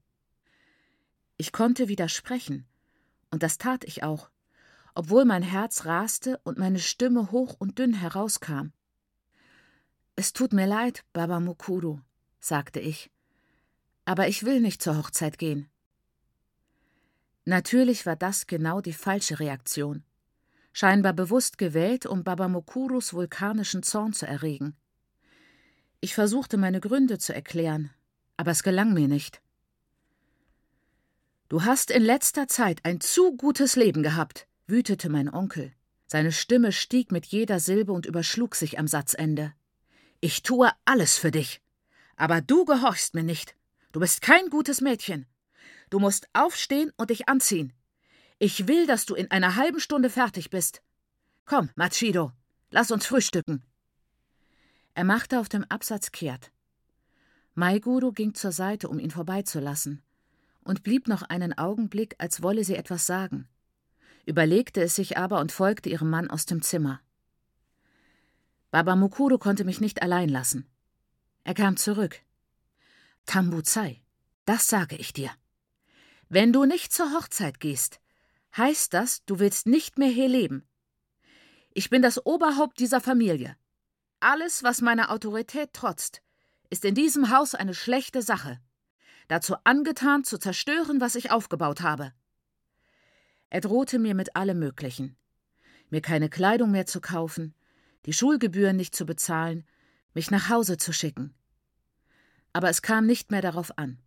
Ich 1.36 1.50
konnte 1.50 1.88
widersprechen, 1.88 2.66
und 3.30 3.42
das 3.42 3.56
tat 3.56 3.84
ich 3.84 4.02
auch, 4.02 4.30
obwohl 4.94 5.24
mein 5.24 5.42
Herz 5.42 5.86
raste 5.86 6.38
und 6.44 6.58
meine 6.58 6.78
Stimme 6.78 7.30
hoch 7.32 7.56
und 7.58 7.78
dünn 7.78 7.94
herauskam. 7.94 8.72
Es 10.14 10.32
tut 10.32 10.52
mir 10.52 10.66
leid, 10.66 11.04
Baba 11.12 11.40
Mukuru, 11.40 12.00
sagte 12.38 12.80
ich, 12.80 13.10
aber 14.04 14.28
ich 14.28 14.44
will 14.44 14.60
nicht 14.60 14.82
zur 14.82 14.98
Hochzeit 14.98 15.38
gehen. 15.38 15.68
Natürlich 17.46 18.06
war 18.06 18.16
das 18.16 18.46
genau 18.46 18.80
die 18.80 18.92
falsche 18.92 19.40
Reaktion. 19.40 20.04
Scheinbar 20.76 21.12
bewusst 21.12 21.56
gewählt, 21.56 22.04
um 22.04 22.24
Baba 22.24 22.48
Mukurus 22.48 23.14
vulkanischen 23.14 23.84
Zorn 23.84 24.12
zu 24.12 24.26
erregen. 24.26 24.76
Ich 26.00 26.14
versuchte 26.14 26.56
meine 26.56 26.80
Gründe 26.80 27.18
zu 27.18 27.32
erklären, 27.32 27.90
aber 28.36 28.50
es 28.50 28.64
gelang 28.64 28.92
mir 28.92 29.06
nicht. 29.06 29.40
Du 31.48 31.62
hast 31.62 31.92
in 31.92 32.02
letzter 32.02 32.48
Zeit 32.48 32.80
ein 32.84 33.00
zu 33.00 33.36
gutes 33.36 33.76
Leben 33.76 34.02
gehabt, 34.02 34.48
wütete 34.66 35.08
mein 35.08 35.32
Onkel. 35.32 35.72
Seine 36.08 36.32
Stimme 36.32 36.72
stieg 36.72 37.12
mit 37.12 37.26
jeder 37.26 37.60
Silbe 37.60 37.92
und 37.92 38.04
überschlug 38.04 38.56
sich 38.56 38.76
am 38.76 38.88
Satzende. 38.88 39.54
Ich 40.20 40.42
tue 40.42 40.72
alles 40.84 41.16
für 41.16 41.30
dich. 41.30 41.62
Aber 42.16 42.40
du 42.40 42.64
gehorchst 42.64 43.14
mir 43.14 43.22
nicht. 43.22 43.54
Du 43.92 44.00
bist 44.00 44.22
kein 44.22 44.50
gutes 44.50 44.80
Mädchen. 44.80 45.26
Du 45.88 46.00
musst 46.00 46.28
aufstehen 46.32 46.90
und 46.96 47.10
dich 47.10 47.28
anziehen. 47.28 47.72
Ich 48.38 48.66
will, 48.68 48.86
dass 48.86 49.06
du 49.06 49.14
in 49.14 49.30
einer 49.30 49.56
halben 49.56 49.80
Stunde 49.80 50.10
fertig 50.10 50.50
bist. 50.50 50.82
Komm, 51.44 51.70
Machido, 51.76 52.32
lass 52.70 52.90
uns 52.90 53.06
frühstücken. 53.06 53.62
Er 54.94 55.04
machte 55.04 55.40
auf 55.40 55.48
dem 55.48 55.64
Absatz 55.64 56.12
kehrt. 56.12 56.50
Maiguru 57.54 58.12
ging 58.12 58.34
zur 58.34 58.52
Seite, 58.52 58.88
um 58.88 58.98
ihn 58.98 59.10
vorbeizulassen 59.10 60.02
und 60.64 60.82
blieb 60.82 61.06
noch 61.06 61.22
einen 61.22 61.56
Augenblick, 61.56 62.16
als 62.18 62.42
wolle 62.42 62.64
sie 62.64 62.74
etwas 62.74 63.06
sagen, 63.06 63.48
überlegte 64.26 64.82
es 64.82 64.96
sich 64.96 65.16
aber 65.18 65.40
und 65.40 65.52
folgte 65.52 65.90
ihrem 65.90 66.10
Mann 66.10 66.30
aus 66.30 66.46
dem 66.46 66.62
Zimmer. 66.62 67.00
Baba 68.70 68.96
Mukuru 68.96 69.38
konnte 69.38 69.64
mich 69.64 69.80
nicht 69.80 70.02
allein 70.02 70.28
lassen. 70.28 70.66
Er 71.44 71.54
kam 71.54 71.76
zurück. 71.76 72.20
Tambuzai, 73.26 74.02
das 74.46 74.66
sage 74.66 74.96
ich 74.96 75.12
dir. 75.12 75.30
Wenn 76.28 76.52
du 76.52 76.64
nicht 76.64 76.92
zur 76.92 77.12
Hochzeit 77.12 77.60
gehst, 77.60 78.00
heißt 78.56 78.94
das, 78.94 79.24
du 79.24 79.38
willst 79.38 79.66
nicht 79.66 79.98
mehr 79.98 80.08
hier 80.08 80.28
leben. 80.28 80.66
Ich 81.72 81.90
bin 81.90 82.02
das 82.02 82.24
Oberhaupt 82.24 82.78
dieser 82.78 83.00
Familie. 83.00 83.56
Alles, 84.20 84.62
was 84.62 84.80
meiner 84.80 85.10
Autorität 85.10 85.72
trotzt, 85.72 86.22
ist 86.70 86.84
in 86.84 86.94
diesem 86.94 87.30
Haus 87.30 87.54
eine 87.54 87.74
schlechte 87.74 88.22
Sache 88.22 88.60
dazu 89.28 89.56
angetan, 89.64 90.24
zu 90.24 90.38
zerstören, 90.38 91.00
was 91.00 91.14
ich 91.14 91.30
aufgebaut 91.30 91.80
habe. 91.80 92.12
Er 93.50 93.60
drohte 93.60 93.98
mir 93.98 94.14
mit 94.14 94.36
allem 94.36 94.58
Möglichen. 94.58 95.16
Mir 95.90 96.00
keine 96.00 96.28
Kleidung 96.28 96.70
mehr 96.70 96.86
zu 96.86 97.00
kaufen, 97.00 97.54
die 98.06 98.12
Schulgebühren 98.12 98.76
nicht 98.76 98.94
zu 98.94 99.06
bezahlen, 99.06 99.64
mich 100.12 100.30
nach 100.30 100.48
Hause 100.48 100.76
zu 100.76 100.92
schicken. 100.92 101.34
Aber 102.52 102.68
es 102.68 102.82
kam 102.82 103.06
nicht 103.06 103.30
mehr 103.30 103.42
darauf 103.42 103.78
an. 103.78 103.98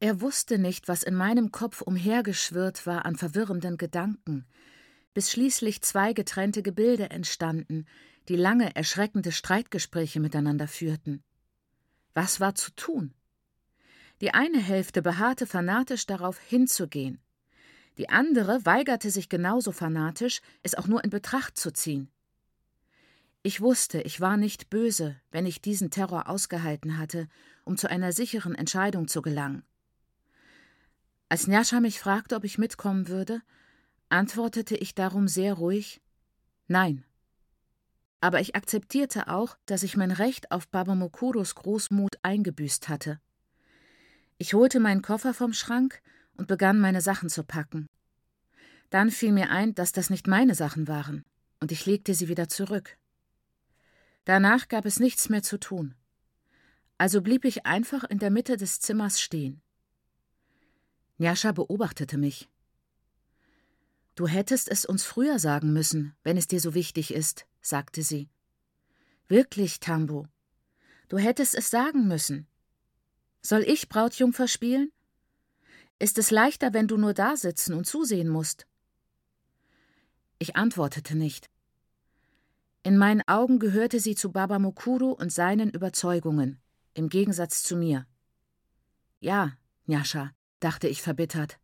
Er 0.00 0.20
wusste 0.20 0.58
nicht, 0.58 0.86
was 0.86 1.02
in 1.02 1.14
meinem 1.14 1.50
Kopf 1.50 1.82
umhergeschwirrt 1.82 2.86
war 2.86 3.04
an 3.04 3.16
verwirrenden 3.16 3.78
Gedanken, 3.78 4.46
bis 5.12 5.32
schließlich 5.32 5.82
zwei 5.82 6.12
getrennte 6.12 6.62
Gebilde 6.62 7.10
entstanden, 7.10 7.84
die 8.28 8.36
lange 8.36 8.76
erschreckende 8.76 9.32
Streitgespräche 9.32 10.20
miteinander 10.20 10.68
führten. 10.68 11.24
Was 12.14 12.38
war 12.38 12.54
zu 12.54 12.70
tun? 12.76 13.12
Die 14.20 14.34
eine 14.34 14.60
Hälfte 14.60 15.02
beharrte 15.02 15.46
fanatisch 15.46 16.06
darauf, 16.06 16.38
hinzugehen. 16.38 17.20
Die 17.96 18.08
andere 18.08 18.64
weigerte 18.64 19.10
sich 19.10 19.28
genauso 19.28 19.72
fanatisch, 19.72 20.40
es 20.62 20.76
auch 20.76 20.86
nur 20.86 21.02
in 21.02 21.10
Betracht 21.10 21.56
zu 21.56 21.72
ziehen. 21.72 22.08
Ich 23.42 23.60
wusste, 23.60 24.00
ich 24.02 24.20
war 24.20 24.36
nicht 24.36 24.70
böse, 24.70 25.16
wenn 25.32 25.46
ich 25.46 25.60
diesen 25.60 25.90
Terror 25.90 26.28
ausgehalten 26.28 26.98
hatte, 26.98 27.28
um 27.64 27.76
zu 27.76 27.88
einer 27.90 28.12
sicheren 28.12 28.54
Entscheidung 28.54 29.08
zu 29.08 29.22
gelangen. 29.22 29.64
Als 31.28 31.46
Njascha 31.46 31.80
mich 31.80 32.00
fragte, 32.00 32.36
ob 32.36 32.44
ich 32.44 32.58
mitkommen 32.58 33.08
würde, 33.08 33.42
antwortete 34.08 34.76
ich 34.76 34.94
darum 34.94 35.28
sehr 35.28 35.54
ruhig 35.54 36.00
Nein. 36.66 37.04
Aber 38.20 38.40
ich 38.40 38.56
akzeptierte 38.56 39.28
auch, 39.28 39.56
dass 39.66 39.82
ich 39.82 39.96
mein 39.96 40.10
Recht 40.10 40.50
auf 40.50 40.68
Baba 40.68 40.94
Mokuros 40.94 41.54
Großmut 41.54 42.16
eingebüßt 42.22 42.88
hatte. 42.88 43.20
Ich 44.38 44.54
holte 44.54 44.80
meinen 44.80 45.02
Koffer 45.02 45.34
vom 45.34 45.52
Schrank 45.52 46.02
und 46.36 46.46
begann, 46.46 46.78
meine 46.78 47.00
Sachen 47.00 47.28
zu 47.28 47.44
packen. 47.44 47.86
Dann 48.90 49.10
fiel 49.10 49.32
mir 49.32 49.50
ein, 49.50 49.74
dass 49.74 49.92
das 49.92 50.10
nicht 50.10 50.26
meine 50.26 50.54
Sachen 50.54 50.88
waren, 50.88 51.24
und 51.60 51.72
ich 51.72 51.86
legte 51.86 52.14
sie 52.14 52.28
wieder 52.28 52.48
zurück. 52.48 52.96
Danach 54.24 54.68
gab 54.68 54.84
es 54.84 55.00
nichts 55.00 55.28
mehr 55.28 55.42
zu 55.42 55.58
tun. 55.58 55.94
Also 56.98 57.22
blieb 57.22 57.44
ich 57.44 57.66
einfach 57.66 58.04
in 58.04 58.18
der 58.18 58.30
Mitte 58.30 58.56
des 58.56 58.80
Zimmers 58.80 59.20
stehen. 59.20 59.62
Njascha 61.18 61.52
beobachtete 61.52 62.16
mich. 62.16 62.48
Du 64.14 64.26
hättest 64.26 64.68
es 64.68 64.84
uns 64.84 65.04
früher 65.04 65.38
sagen 65.38 65.72
müssen, 65.72 66.14
wenn 66.22 66.36
es 66.36 66.48
dir 66.48 66.60
so 66.60 66.74
wichtig 66.74 67.12
ist, 67.12 67.46
sagte 67.60 68.02
sie. 68.02 68.28
Wirklich, 69.28 69.80
Tambo. 69.80 70.26
Du 71.08 71.18
hättest 71.18 71.54
es 71.54 71.70
sagen 71.70 72.08
müssen. 72.08 72.46
Soll 73.42 73.62
ich 73.62 73.88
Brautjungfer 73.88 74.48
spielen? 74.48 74.92
Ist 75.98 76.18
es 76.18 76.30
leichter, 76.30 76.72
wenn 76.72 76.88
du 76.88 76.96
nur 76.96 77.14
da 77.14 77.36
sitzen 77.36 77.74
und 77.74 77.86
zusehen 77.86 78.28
musst? 78.28 78.66
Ich 80.38 80.56
antwortete 80.56 81.16
nicht. 81.16 81.50
In 82.84 82.96
meinen 82.96 83.26
Augen 83.26 83.58
gehörte 83.58 83.98
sie 83.98 84.14
zu 84.14 84.30
Baba 84.30 84.58
Mukuru 84.58 85.10
und 85.10 85.32
seinen 85.32 85.70
Überzeugungen, 85.70 86.60
im 86.94 87.08
Gegensatz 87.08 87.64
zu 87.64 87.76
mir. 87.76 88.06
Ja, 89.20 89.56
Njascha, 89.86 90.32
dachte 90.60 90.88
ich 90.88 91.02
verbittert. 91.02 91.58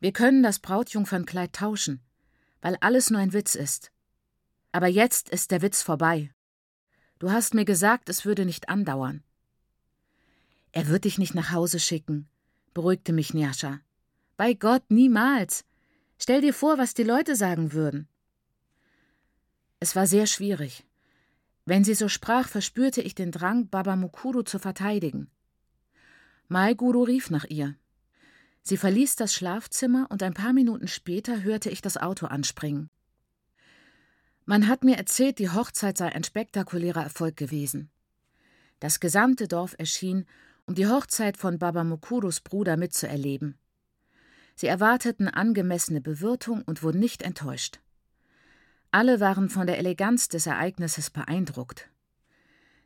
Wir 0.00 0.12
können 0.12 0.42
das 0.42 0.58
Brautjungfernkleid 0.58 1.52
tauschen, 1.52 2.00
weil 2.60 2.76
alles 2.80 3.10
nur 3.10 3.20
ein 3.20 3.32
Witz 3.32 3.54
ist. 3.54 3.90
Aber 4.72 4.86
jetzt 4.86 5.28
ist 5.28 5.50
der 5.50 5.62
Witz 5.62 5.82
vorbei. 5.82 6.30
Du 7.18 7.30
hast 7.30 7.54
mir 7.54 7.64
gesagt, 7.64 8.08
es 8.08 8.24
würde 8.24 8.44
nicht 8.44 8.68
andauern. 8.68 9.24
Er 10.72 10.88
wird 10.88 11.04
dich 11.04 11.18
nicht 11.18 11.34
nach 11.34 11.50
Hause 11.50 11.80
schicken, 11.80 12.28
beruhigte 12.74 13.12
mich 13.12 13.34
Njascha. 13.34 13.80
Bei 14.36 14.54
Gott, 14.54 14.84
niemals. 14.88 15.64
Stell 16.18 16.40
dir 16.40 16.54
vor, 16.54 16.78
was 16.78 16.94
die 16.94 17.02
Leute 17.02 17.34
sagen 17.34 17.72
würden. 17.72 18.08
Es 19.80 19.96
war 19.96 20.06
sehr 20.06 20.26
schwierig. 20.26 20.84
Wenn 21.64 21.84
sie 21.84 21.94
so 21.94 22.08
sprach, 22.08 22.48
verspürte 22.48 23.02
ich 23.02 23.14
den 23.14 23.30
Drang, 23.32 23.68
Baba 23.68 23.96
Mukuru 23.96 24.42
zu 24.42 24.58
verteidigen. 24.58 25.30
Maiguru 26.48 27.02
rief 27.02 27.30
nach 27.30 27.44
ihr. 27.44 27.74
Sie 28.68 28.76
verließ 28.76 29.16
das 29.16 29.32
Schlafzimmer 29.32 30.08
und 30.10 30.22
ein 30.22 30.34
paar 30.34 30.52
Minuten 30.52 30.88
später 30.88 31.42
hörte 31.42 31.70
ich 31.70 31.80
das 31.80 31.96
Auto 31.96 32.26
anspringen. 32.26 32.90
Man 34.44 34.68
hat 34.68 34.84
mir 34.84 34.98
erzählt, 34.98 35.38
die 35.38 35.48
Hochzeit 35.48 35.96
sei 35.96 36.12
ein 36.12 36.22
spektakulärer 36.22 37.02
Erfolg 37.02 37.38
gewesen. 37.38 37.88
Das 38.78 39.00
gesamte 39.00 39.48
Dorf 39.48 39.74
erschien 39.78 40.26
um 40.66 40.74
die 40.74 40.86
Hochzeit 40.86 41.38
von 41.38 41.58
Baba 41.58 41.82
Mukurus 41.82 42.42
Bruder 42.42 42.76
mitzuerleben. 42.76 43.56
Sie 44.54 44.66
erwarteten 44.66 45.28
angemessene 45.28 46.02
Bewirtung 46.02 46.60
und 46.60 46.82
wurden 46.82 47.00
nicht 47.00 47.22
enttäuscht. 47.22 47.80
Alle 48.90 49.18
waren 49.18 49.48
von 49.48 49.66
der 49.66 49.78
Eleganz 49.78 50.28
des 50.28 50.44
Ereignisses 50.44 51.08
beeindruckt. 51.08 51.88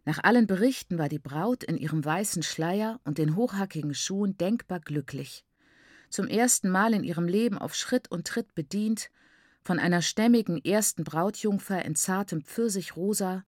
Nach 0.05 0.23
allen 0.23 0.47
Berichten 0.47 0.97
war 0.99 1.09
die 1.09 1.19
Braut 1.19 1.65
in 1.65 1.77
ihrem 1.77 2.05
weißen 2.05 2.45
Schleier 2.45 3.01
und 3.03 3.19
den 3.19 3.35
hochhackigen 3.35 3.95
Schuhen 3.95 4.39
denkbar 4.39 4.79
glücklich. 4.79 5.45
Zum 6.13 6.29
ersten 6.29 6.69
Mal 6.69 6.93
in 6.93 7.05
ihrem 7.05 7.27
Leben 7.27 7.57
auf 7.57 7.75
Schritt 7.75 8.11
und 8.11 8.27
Tritt 8.27 8.55
bedient, 8.55 9.11
von 9.63 9.79
einer 9.79 10.03
stämmigen 10.03 10.63
ersten 10.63 11.05
Brautjungfer 11.05 11.83
in 11.87 11.95
zartem 11.95 12.43
Pfirsichrosa 12.43 13.45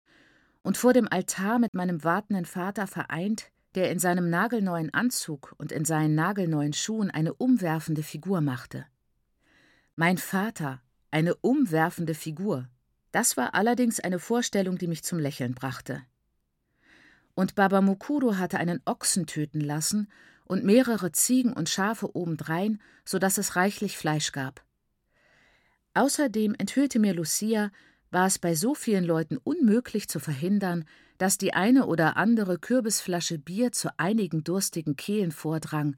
und 0.62 0.76
vor 0.76 0.92
dem 0.92 1.08
Altar 1.10 1.58
mit 1.58 1.72
meinem 1.72 2.04
wartenden 2.04 2.44
Vater 2.44 2.86
vereint, 2.86 3.50
der 3.76 3.90
in 3.90 3.98
seinem 3.98 4.28
nagelneuen 4.28 4.92
Anzug 4.92 5.54
und 5.56 5.72
in 5.72 5.86
seinen 5.86 6.14
nagelneuen 6.14 6.74
Schuhen 6.74 7.10
eine 7.10 7.32
umwerfende 7.32 8.02
Figur 8.02 8.42
machte. 8.42 8.84
Mein 9.96 10.18
Vater, 10.18 10.82
eine 11.10 11.36
umwerfende 11.36 12.12
Figur. 12.12 12.68
Das 13.10 13.38
war 13.38 13.54
allerdings 13.54 14.00
eine 14.00 14.18
Vorstellung, 14.18 14.76
die 14.76 14.86
mich 14.86 15.02
zum 15.02 15.18
Lächeln 15.18 15.54
brachte. 15.54 16.02
Und 17.32 17.54
Baba 17.54 17.80
Mukuro 17.80 18.36
hatte 18.36 18.58
einen 18.58 18.82
Ochsen 18.84 19.24
töten 19.24 19.62
lassen 19.62 20.08
und 20.50 20.64
mehrere 20.64 21.12
Ziegen 21.12 21.52
und 21.52 21.68
Schafe 21.68 22.16
obendrein, 22.16 22.82
so 23.04 23.20
dass 23.20 23.38
es 23.38 23.54
reichlich 23.54 23.96
Fleisch 23.96 24.32
gab. 24.32 24.64
Außerdem 25.94 26.56
enthüllte 26.58 26.98
mir 26.98 27.14
Lucia, 27.14 27.70
war 28.10 28.26
es 28.26 28.40
bei 28.40 28.56
so 28.56 28.74
vielen 28.74 29.04
Leuten 29.04 29.36
unmöglich 29.36 30.08
zu 30.08 30.18
verhindern, 30.18 30.86
dass 31.18 31.38
die 31.38 31.54
eine 31.54 31.86
oder 31.86 32.16
andere 32.16 32.58
Kürbisflasche 32.58 33.38
Bier 33.38 33.70
zu 33.70 33.90
einigen 33.96 34.42
durstigen 34.42 34.96
Kehlen 34.96 35.30
vordrang, 35.30 35.94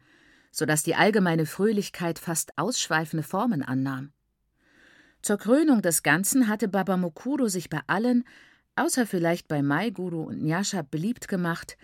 so 0.51 0.67
dass 0.67 0.83
die 0.83 0.97
allgemeine 0.97 1.47
Fröhlichkeit 1.47 2.19
fast 2.19 2.59
ausschweifende 2.59 3.23
Formen 3.23 3.63
annahm. 3.63 4.13
Zur 5.23 5.39
Krönung 5.39 5.81
des 5.81 6.03
Ganzen 6.03 6.49
hatte 6.49 6.69
Baba 6.69 6.99
Mukuro 6.99 7.49
sich 7.49 7.71
bei 7.71 7.81
allen, 7.87 8.25
außer 8.77 9.07
vielleicht 9.07 9.49
bei 9.49 9.63
Maiguru 9.63 10.25
und 10.25 10.43
Nyasha, 10.43 10.83
beliebt 10.83 11.27
gemacht, 11.27 11.79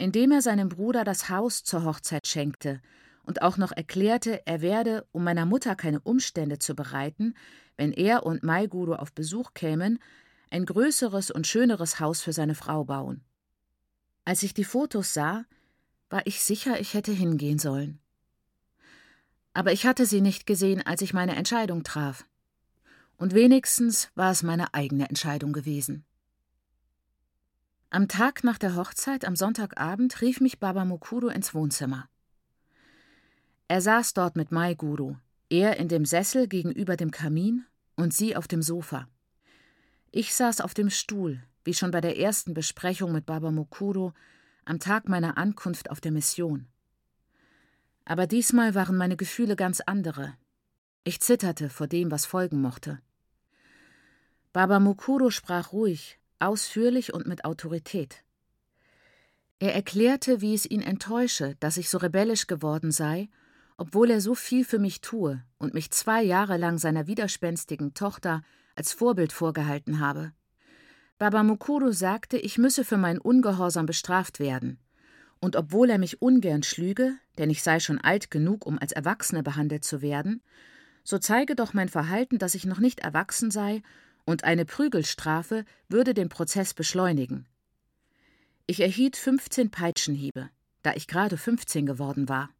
indem 0.00 0.32
er 0.32 0.40
seinem 0.40 0.70
Bruder 0.70 1.04
das 1.04 1.28
Haus 1.28 1.62
zur 1.62 1.84
Hochzeit 1.84 2.26
schenkte 2.26 2.80
und 3.22 3.42
auch 3.42 3.58
noch 3.58 3.70
erklärte, 3.70 4.46
er 4.46 4.62
werde, 4.62 5.06
um 5.12 5.22
meiner 5.24 5.44
Mutter 5.44 5.76
keine 5.76 6.00
Umstände 6.00 6.58
zu 6.58 6.74
bereiten, 6.74 7.34
wenn 7.76 7.92
er 7.92 8.24
und 8.24 8.42
Maiguru 8.42 8.94
auf 8.94 9.12
Besuch 9.12 9.52
kämen, 9.52 9.98
ein 10.50 10.64
größeres 10.64 11.30
und 11.30 11.46
schöneres 11.46 12.00
Haus 12.00 12.22
für 12.22 12.32
seine 12.32 12.54
Frau 12.54 12.84
bauen. 12.84 13.20
Als 14.24 14.42
ich 14.42 14.54
die 14.54 14.64
Fotos 14.64 15.12
sah, 15.12 15.44
war 16.08 16.26
ich 16.26 16.42
sicher, 16.42 16.80
ich 16.80 16.94
hätte 16.94 17.12
hingehen 17.12 17.58
sollen. 17.58 18.00
Aber 19.52 19.72
ich 19.72 19.86
hatte 19.86 20.06
sie 20.06 20.22
nicht 20.22 20.46
gesehen, 20.46 20.84
als 20.84 21.02
ich 21.02 21.12
meine 21.12 21.36
Entscheidung 21.36 21.84
traf. 21.84 22.24
Und 23.16 23.34
wenigstens 23.34 24.10
war 24.14 24.30
es 24.30 24.42
meine 24.42 24.72
eigene 24.72 25.08
Entscheidung 25.08 25.52
gewesen. 25.52 26.04
Am 27.92 28.06
Tag 28.06 28.44
nach 28.44 28.56
der 28.56 28.76
Hochzeit, 28.76 29.24
am 29.24 29.34
Sonntagabend, 29.34 30.20
rief 30.20 30.40
mich 30.40 30.60
Baba 30.60 30.84
Mukuro 30.84 31.26
ins 31.26 31.54
Wohnzimmer. 31.54 32.08
Er 33.66 33.80
saß 33.80 34.14
dort 34.14 34.36
mit 34.36 34.52
Mai 34.52 34.74
Guru, 34.74 35.16
er 35.48 35.76
in 35.76 35.88
dem 35.88 36.04
Sessel 36.04 36.46
gegenüber 36.46 36.96
dem 36.96 37.10
Kamin 37.10 37.66
und 37.96 38.14
sie 38.14 38.36
auf 38.36 38.46
dem 38.46 38.62
Sofa. 38.62 39.08
Ich 40.12 40.34
saß 40.36 40.60
auf 40.60 40.72
dem 40.72 40.88
Stuhl, 40.88 41.42
wie 41.64 41.74
schon 41.74 41.90
bei 41.90 42.00
der 42.00 42.16
ersten 42.16 42.54
Besprechung 42.54 43.10
mit 43.10 43.26
Baba 43.26 43.50
Mukuro 43.50 44.12
am 44.64 44.78
Tag 44.78 45.08
meiner 45.08 45.36
Ankunft 45.36 45.90
auf 45.90 46.00
der 46.00 46.12
Mission. 46.12 46.68
Aber 48.04 48.28
diesmal 48.28 48.76
waren 48.76 48.96
meine 48.96 49.16
Gefühle 49.16 49.56
ganz 49.56 49.80
andere. 49.80 50.34
Ich 51.02 51.18
zitterte 51.18 51.68
vor 51.68 51.88
dem, 51.88 52.12
was 52.12 52.24
folgen 52.24 52.62
mochte. 52.62 53.00
Baba 54.52 54.78
Mukuro 54.78 55.30
sprach 55.30 55.72
ruhig, 55.72 56.19
ausführlich 56.40 57.12
und 57.14 57.26
mit 57.26 57.44
Autorität. 57.44 58.24
Er 59.58 59.74
erklärte, 59.74 60.40
wie 60.40 60.54
es 60.54 60.64
ihn 60.64 60.80
enttäusche, 60.80 61.56
dass 61.60 61.76
ich 61.76 61.90
so 61.90 61.98
rebellisch 61.98 62.46
geworden 62.46 62.90
sei, 62.90 63.28
obwohl 63.76 64.10
er 64.10 64.20
so 64.20 64.34
viel 64.34 64.64
für 64.64 64.78
mich 64.78 65.00
tue 65.00 65.42
und 65.58 65.74
mich 65.74 65.90
zwei 65.90 66.22
Jahre 66.22 66.56
lang 66.56 66.78
seiner 66.78 67.06
widerspenstigen 67.06 67.94
Tochter 67.94 68.42
als 68.74 68.92
Vorbild 68.92 69.32
vorgehalten 69.32 70.00
habe. 70.00 70.32
Baba 71.18 71.42
Mukuru 71.42 71.92
sagte, 71.92 72.38
ich 72.38 72.56
müsse 72.56 72.84
für 72.84 72.96
meinen 72.96 73.18
Ungehorsam 73.18 73.84
bestraft 73.84 74.40
werden. 74.40 74.78
Und 75.38 75.56
obwohl 75.56 75.90
er 75.90 75.98
mich 75.98 76.22
ungern 76.22 76.62
schlüge, 76.62 77.14
denn 77.36 77.50
ich 77.50 77.62
sei 77.62 77.80
schon 77.80 77.98
alt 77.98 78.30
genug, 78.30 78.64
um 78.66 78.78
als 78.78 78.92
Erwachsene 78.92 79.42
behandelt 79.42 79.84
zu 79.84 80.00
werden, 80.00 80.42
so 81.04 81.18
zeige 81.18 81.54
doch 81.54 81.74
mein 81.74 81.88
Verhalten, 81.88 82.38
dass 82.38 82.54
ich 82.54 82.64
noch 82.64 82.78
nicht 82.78 83.00
erwachsen 83.00 83.50
sei 83.50 83.82
und 84.24 84.44
eine 84.44 84.64
Prügelstrafe 84.64 85.64
würde 85.88 86.14
den 86.14 86.28
Prozess 86.28 86.74
beschleunigen. 86.74 87.46
Ich 88.66 88.80
erhielt 88.80 89.16
15 89.16 89.70
Peitschenhiebe, 89.70 90.50
da 90.82 90.94
ich 90.94 91.06
gerade 91.06 91.36
15 91.36 91.86
geworden 91.86 92.28
war. 92.28 92.50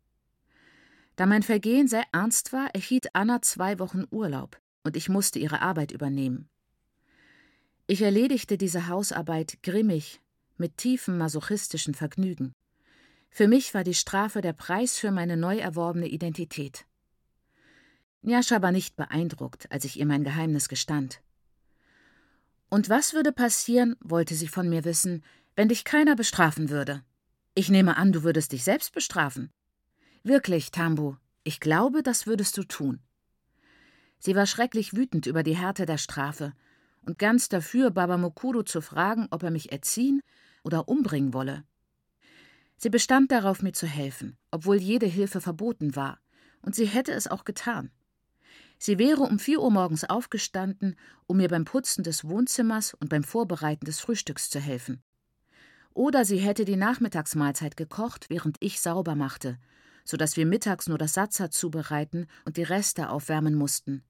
Da 1.16 1.26
mein 1.26 1.42
Vergehen 1.42 1.86
sehr 1.86 2.04
ernst 2.12 2.52
war, 2.52 2.74
erhielt 2.74 3.14
Anna 3.14 3.42
zwei 3.42 3.78
Wochen 3.78 4.04
Urlaub 4.10 4.58
und 4.84 4.96
ich 4.96 5.08
musste 5.08 5.38
ihre 5.38 5.60
Arbeit 5.60 5.92
übernehmen. 5.92 6.48
Ich 7.86 8.02
erledigte 8.02 8.56
diese 8.56 8.88
Hausarbeit 8.88 9.62
grimmig, 9.62 10.20
mit 10.56 10.76
tiefem 10.76 11.18
masochistischen 11.18 11.94
Vergnügen. 11.94 12.54
Für 13.30 13.48
mich 13.48 13.74
war 13.74 13.84
die 13.84 13.94
Strafe 13.94 14.40
der 14.40 14.52
Preis 14.52 14.98
für 14.98 15.10
meine 15.10 15.36
neu 15.36 15.58
erworbene 15.58 16.08
Identität. 16.08 16.86
Njascha 18.22 18.60
war 18.60 18.72
nicht 18.72 18.96
beeindruckt, 18.96 19.70
als 19.72 19.84
ich 19.84 19.98
ihr 19.98 20.06
mein 20.06 20.24
Geheimnis 20.24 20.68
gestand. 20.68 21.20
Und 22.70 22.88
was 22.88 23.14
würde 23.14 23.32
passieren, 23.32 23.96
wollte 24.00 24.34
sie 24.34 24.48
von 24.48 24.68
mir 24.68 24.84
wissen, 24.84 25.24
wenn 25.56 25.68
dich 25.68 25.84
keiner 25.84 26.14
bestrafen 26.14 26.70
würde? 26.70 27.02
Ich 27.54 27.68
nehme 27.68 27.96
an, 27.96 28.12
du 28.12 28.22
würdest 28.22 28.52
dich 28.52 28.62
selbst 28.62 28.94
bestrafen. 28.94 29.50
Wirklich, 30.22 30.70
Tambu, 30.70 31.16
ich 31.42 31.58
glaube, 31.58 32.02
das 32.02 32.26
würdest 32.26 32.56
du 32.56 32.62
tun. 32.62 33.00
Sie 34.20 34.36
war 34.36 34.46
schrecklich 34.46 34.94
wütend 34.94 35.26
über 35.26 35.42
die 35.42 35.56
Härte 35.56 35.84
der 35.84 35.98
Strafe 35.98 36.52
und 37.02 37.18
ganz 37.18 37.48
dafür, 37.48 37.90
Baba 37.90 38.18
Mokuro 38.18 38.62
zu 38.62 38.80
fragen, 38.80 39.26
ob 39.30 39.42
er 39.42 39.50
mich 39.50 39.72
erziehen 39.72 40.20
oder 40.62 40.88
umbringen 40.88 41.34
wolle. 41.34 41.64
Sie 42.76 42.90
bestand 42.90 43.32
darauf, 43.32 43.62
mir 43.62 43.72
zu 43.72 43.86
helfen, 43.86 44.38
obwohl 44.50 44.76
jede 44.76 45.06
Hilfe 45.06 45.40
verboten 45.40 45.96
war, 45.96 46.20
und 46.62 46.74
sie 46.74 46.86
hätte 46.86 47.12
es 47.12 47.26
auch 47.26 47.44
getan. 47.44 47.90
Sie 48.82 48.98
wäre 48.98 49.24
um 49.24 49.38
vier 49.38 49.60
Uhr 49.60 49.70
morgens 49.70 50.04
aufgestanden, 50.04 50.96
um 51.26 51.36
mir 51.36 51.48
beim 51.48 51.66
Putzen 51.66 52.02
des 52.02 52.24
Wohnzimmers 52.24 52.94
und 52.94 53.10
beim 53.10 53.22
Vorbereiten 53.22 53.84
des 53.84 54.00
Frühstücks 54.00 54.48
zu 54.48 54.58
helfen. 54.58 55.02
Oder 55.92 56.24
sie 56.24 56.38
hätte 56.38 56.64
die 56.64 56.76
Nachmittagsmahlzeit 56.76 57.76
gekocht, 57.76 58.30
während 58.30 58.56
ich 58.60 58.80
sauber 58.80 59.16
machte, 59.16 59.58
so 60.06 60.16
dass 60.16 60.38
wir 60.38 60.46
mittags 60.46 60.88
nur 60.88 60.96
das 60.96 61.12
Satzer 61.12 61.50
zubereiten 61.50 62.26
und 62.46 62.56
die 62.56 62.62
Reste 62.62 63.10
aufwärmen 63.10 63.54
mussten. 63.54 64.02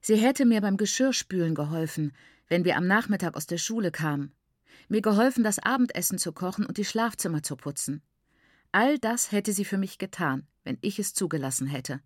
Sie 0.00 0.16
hätte 0.16 0.44
mir 0.44 0.60
beim 0.60 0.76
Geschirrspülen 0.76 1.54
geholfen, 1.54 2.12
wenn 2.48 2.64
wir 2.64 2.76
am 2.76 2.88
Nachmittag 2.88 3.36
aus 3.36 3.46
der 3.46 3.58
Schule 3.58 3.92
kamen, 3.92 4.32
mir 4.88 5.02
geholfen, 5.02 5.44
das 5.44 5.60
Abendessen 5.60 6.18
zu 6.18 6.32
kochen 6.32 6.66
und 6.66 6.78
die 6.78 6.84
Schlafzimmer 6.84 7.44
zu 7.44 7.54
putzen. 7.54 8.02
All 8.72 8.98
das 8.98 9.30
hätte 9.30 9.52
sie 9.52 9.64
für 9.64 9.78
mich 9.78 9.98
getan, 9.98 10.48
wenn 10.64 10.78
ich 10.80 10.98
es 10.98 11.14
zugelassen 11.14 11.68
hätte 11.68 12.00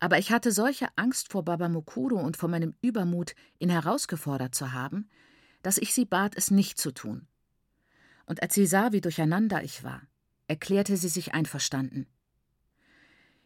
aber 0.00 0.18
ich 0.18 0.32
hatte 0.32 0.50
solche 0.50 0.88
Angst 0.96 1.30
vor 1.30 1.44
Baba 1.44 1.68
Mukuro 1.68 2.18
und 2.18 2.38
vor 2.38 2.48
meinem 2.48 2.74
Übermut, 2.80 3.34
ihn 3.58 3.68
herausgefordert 3.68 4.54
zu 4.54 4.72
haben, 4.72 5.08
dass 5.62 5.76
ich 5.76 5.92
sie 5.92 6.06
bat, 6.06 6.34
es 6.36 6.50
nicht 6.50 6.78
zu 6.78 6.90
tun. 6.90 7.28
Und 8.24 8.42
als 8.42 8.54
sie 8.54 8.66
sah, 8.66 8.92
wie 8.92 9.02
durcheinander 9.02 9.62
ich 9.62 9.84
war, 9.84 10.02
erklärte 10.48 10.96
sie 10.96 11.08
sich 11.08 11.34
einverstanden. 11.34 12.06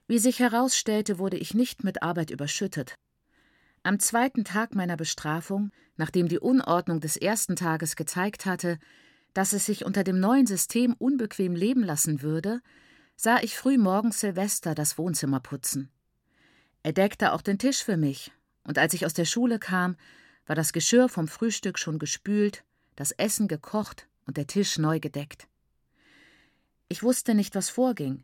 Wie 0.07 0.19
sich 0.19 0.39
herausstellte, 0.39 1.19
wurde 1.19 1.39
ich 1.39 1.55
nicht 1.55 1.83
mit 1.83 2.03
Arbeit 2.03 2.31
überschüttet. 2.31 2.95
Am 3.83 3.99
zweiten 3.99 4.45
Tag 4.45 4.75
meiner 4.75 4.97
Bestrafung, 4.97 5.73
nachdem 5.97 6.29
die 6.29 6.39
Unordnung 6.39 7.01
des 7.01 7.17
ersten 7.17 7.57
Tages 7.57 7.97
gezeigt 7.97 8.47
hatte, 8.47 8.79
dass 9.33 9.53
es 9.53 9.67
sich 9.67 9.85
unter 9.85 10.05
dem 10.05 10.21
neuen 10.21 10.47
System 10.47 10.95
unbequem 10.95 11.57
leben 11.57 11.83
lassen 11.83 12.23
würde, 12.23 12.61
sah 13.17 13.41
ich 13.43 13.57
früh 13.57 13.77
morgens 13.77 14.21
Silvester 14.21 14.75
das 14.75 14.99
Wohnzimmer 14.99 15.41
putzen. 15.41 15.91
Er 16.85 16.93
deckte 16.93 17.33
auch 17.33 17.41
den 17.41 17.59
Tisch 17.59 17.83
für 17.83 17.97
mich, 17.97 18.31
und 18.63 18.79
als 18.79 18.93
ich 18.93 19.07
aus 19.07 19.15
der 19.15 19.25
Schule 19.25 19.59
kam, 19.59 19.97
war 20.47 20.55
das 20.55 20.75
Geschirr 20.75 21.09
vom 21.09 21.29
Frühstück 21.29 21.79
schon 21.79 21.99
gespült, 21.99 22.63
das 22.95 23.11
Essen 23.11 23.49
gekocht 23.49 24.07
und 24.27 24.37
der 24.37 24.47
Tisch 24.47 24.77
neu 24.79 25.01
gedeckt. 25.01 25.49
Ich 26.89 27.03
wusste 27.03 27.35
nicht, 27.35 27.55
was 27.55 27.71
vorging. 27.71 28.23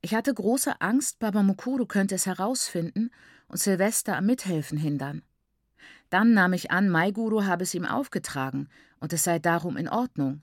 Ich 0.00 0.14
hatte 0.14 0.32
große 0.32 0.80
Angst, 0.80 1.18
Baba 1.18 1.42
Mukuru 1.42 1.84
könnte 1.84 2.14
es 2.14 2.24
herausfinden 2.24 3.10
und 3.48 3.58
Silvester 3.58 4.16
am 4.16 4.24
Mithelfen 4.24 4.78
hindern. 4.78 5.20
Dann 6.08 6.32
nahm 6.32 6.54
ich 6.54 6.70
an, 6.70 6.88
Maiguru 6.88 7.44
habe 7.44 7.64
es 7.64 7.74
ihm 7.74 7.84
aufgetragen 7.84 8.70
und 8.98 9.12
es 9.12 9.24
sei 9.24 9.38
darum 9.38 9.76
in 9.76 9.90
Ordnung. 9.90 10.40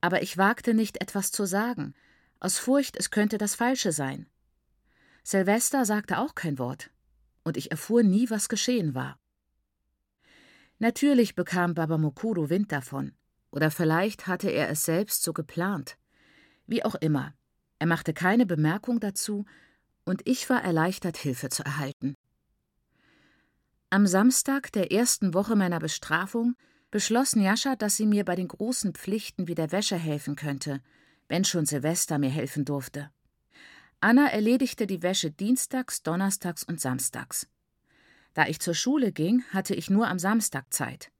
Aber 0.00 0.22
ich 0.22 0.38
wagte 0.38 0.72
nicht, 0.72 1.02
etwas 1.02 1.30
zu 1.30 1.44
sagen, 1.44 1.94
aus 2.40 2.58
Furcht, 2.58 2.96
es 2.96 3.10
könnte 3.10 3.36
das 3.36 3.54
Falsche 3.54 3.92
sein. 3.92 4.26
Silvester 5.22 5.84
sagte 5.84 6.18
auch 6.18 6.34
kein 6.34 6.58
Wort, 6.58 6.90
und 7.44 7.56
ich 7.56 7.70
erfuhr 7.70 8.02
nie, 8.02 8.28
was 8.30 8.48
geschehen 8.48 8.94
war. 8.94 9.18
Natürlich 10.78 11.34
bekam 11.34 11.74
Baba 11.74 11.96
Mokuro 11.96 12.50
Wind 12.50 12.72
davon, 12.72 13.12
oder 13.50 13.70
vielleicht 13.70 14.26
hatte 14.26 14.50
er 14.50 14.68
es 14.68 14.84
selbst 14.84 15.22
so 15.22 15.32
geplant. 15.32 15.96
Wie 16.66 16.84
auch 16.84 16.96
immer, 16.96 17.34
er 17.78 17.86
machte 17.86 18.12
keine 18.14 18.46
Bemerkung 18.46 18.98
dazu, 18.98 19.44
und 20.04 20.26
ich 20.26 20.50
war 20.50 20.64
erleichtert, 20.64 21.16
Hilfe 21.16 21.48
zu 21.48 21.64
erhalten. 21.64 22.16
Am 23.90 24.06
Samstag 24.06 24.72
der 24.72 24.90
ersten 24.90 25.34
Woche 25.34 25.54
meiner 25.54 25.78
Bestrafung 25.78 26.56
beschloss 26.90 27.36
Njascha, 27.36 27.76
dass 27.76 27.96
sie 27.96 28.06
mir 28.06 28.24
bei 28.24 28.34
den 28.34 28.48
großen 28.48 28.94
Pflichten 28.94 29.48
wie 29.48 29.54
der 29.54 29.70
Wäsche 29.70 29.96
helfen 29.96 30.34
könnte, 30.34 30.80
wenn 31.28 31.44
schon 31.44 31.66
Silvester 31.66 32.18
mir 32.18 32.30
helfen 32.30 32.64
durfte. 32.64 33.10
Anna 34.02 34.26
erledigte 34.26 34.88
die 34.88 35.00
Wäsche 35.00 35.30
dienstags, 35.30 36.02
donnerstags 36.02 36.64
und 36.64 36.80
samstags. 36.80 37.46
Da 38.34 38.48
ich 38.48 38.58
zur 38.58 38.74
Schule 38.74 39.12
ging, 39.12 39.44
hatte 39.50 39.76
ich 39.76 39.90
nur 39.90 40.08
am 40.08 40.18
Samstag 40.18 40.72
Zeit. 40.72 41.12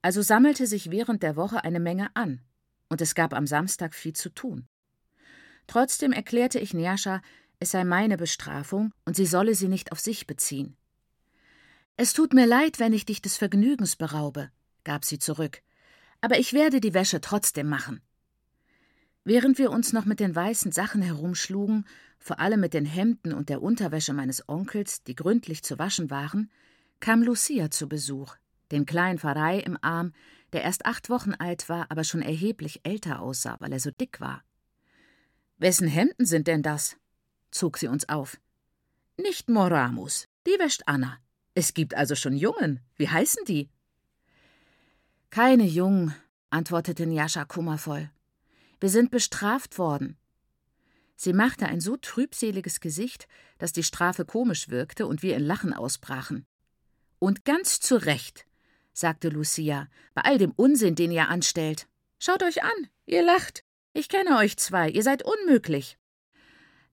Also 0.00 0.22
sammelte 0.22 0.66
sich 0.66 0.90
während 0.90 1.22
der 1.22 1.36
Woche 1.36 1.62
eine 1.62 1.78
Menge 1.78 2.08
an, 2.14 2.40
und 2.88 3.02
es 3.02 3.14
gab 3.14 3.34
am 3.34 3.46
Samstag 3.46 3.94
viel 3.94 4.14
zu 4.14 4.30
tun. 4.30 4.66
Trotzdem 5.66 6.12
erklärte 6.12 6.58
ich 6.58 6.72
Njascha, 6.72 7.20
es 7.58 7.72
sei 7.72 7.84
meine 7.84 8.16
Bestrafung 8.16 8.94
und 9.04 9.14
sie 9.14 9.26
solle 9.26 9.54
sie 9.54 9.68
nicht 9.68 9.92
auf 9.92 10.00
sich 10.00 10.26
beziehen. 10.26 10.78
Es 11.98 12.14
tut 12.14 12.32
mir 12.32 12.46
leid, 12.46 12.78
wenn 12.78 12.94
ich 12.94 13.04
dich 13.04 13.20
des 13.20 13.36
Vergnügens 13.36 13.96
beraube, 13.96 14.50
gab 14.84 15.04
sie 15.04 15.18
zurück, 15.18 15.60
aber 16.22 16.38
ich 16.38 16.54
werde 16.54 16.80
die 16.80 16.94
Wäsche 16.94 17.20
trotzdem 17.20 17.68
machen. 17.68 18.00
Während 19.24 19.58
wir 19.58 19.70
uns 19.70 19.92
noch 19.92 20.06
mit 20.06 20.18
den 20.20 20.34
weißen 20.34 20.72
Sachen 20.72 21.02
herumschlugen, 21.02 21.86
vor 22.18 22.40
allem 22.40 22.60
mit 22.60 22.74
den 22.74 22.86
Hemden 22.86 23.34
und 23.34 23.48
der 23.48 23.62
Unterwäsche 23.62 24.12
meines 24.12 24.48
Onkels, 24.48 25.02
die 25.04 25.14
gründlich 25.14 25.62
zu 25.62 25.78
waschen 25.78 26.10
waren, 26.10 26.50
kam 27.00 27.22
Lucia 27.22 27.70
zu 27.70 27.88
Besuch, 27.88 28.36
den 28.72 28.86
kleinen 28.86 29.18
Pfarrei 29.18 29.58
im 29.58 29.78
Arm, 29.82 30.12
der 30.52 30.62
erst 30.62 30.86
acht 30.86 31.10
Wochen 31.10 31.34
alt 31.34 31.68
war, 31.68 31.90
aber 31.90 32.04
schon 32.04 32.22
erheblich 32.22 32.80
älter 32.82 33.20
aussah, 33.20 33.56
weil 33.60 33.72
er 33.72 33.80
so 33.80 33.90
dick 33.90 34.20
war. 34.20 34.42
Wessen 35.58 35.88
Hemden 35.88 36.26
sind 36.26 36.46
denn 36.46 36.62
das? 36.62 36.96
zog 37.50 37.78
sie 37.78 37.88
uns 37.88 38.08
auf. 38.08 38.38
Nicht 39.16 39.48
Moramus, 39.48 40.28
die 40.46 40.58
wäscht 40.58 40.82
Anna. 40.86 41.18
Es 41.54 41.74
gibt 41.74 41.94
also 41.94 42.14
schon 42.14 42.36
Jungen. 42.36 42.80
Wie 42.96 43.08
heißen 43.08 43.44
die? 43.44 43.68
Keine 45.30 45.64
Jungen, 45.64 46.14
antwortete 46.48 47.06
Njascha 47.06 47.44
kummervoll. 47.44 48.10
Wir 48.80 48.88
sind 48.88 49.10
bestraft 49.10 49.78
worden. 49.78 50.16
Sie 51.14 51.34
machte 51.34 51.66
ein 51.66 51.80
so 51.80 51.98
trübseliges 51.98 52.80
Gesicht, 52.80 53.28
dass 53.58 53.72
die 53.72 53.82
Strafe 53.82 54.24
komisch 54.24 54.70
wirkte 54.70 55.06
und 55.06 55.22
wir 55.22 55.36
in 55.36 55.44
Lachen 55.44 55.74
ausbrachen. 55.74 56.46
Und 57.18 57.44
ganz 57.44 57.78
zu 57.80 57.96
Recht, 57.96 58.46
sagte 58.94 59.28
Lucia, 59.28 59.88
bei 60.14 60.22
all 60.22 60.38
dem 60.38 60.52
Unsinn, 60.52 60.94
den 60.94 61.12
ihr 61.12 61.28
anstellt. 61.28 61.86
Schaut 62.18 62.42
euch 62.42 62.62
an, 62.64 62.88
ihr 63.04 63.22
lacht. 63.22 63.64
Ich 63.92 64.08
kenne 64.08 64.38
euch 64.38 64.56
zwei, 64.56 64.88
ihr 64.88 65.02
seid 65.02 65.22
unmöglich. 65.22 65.98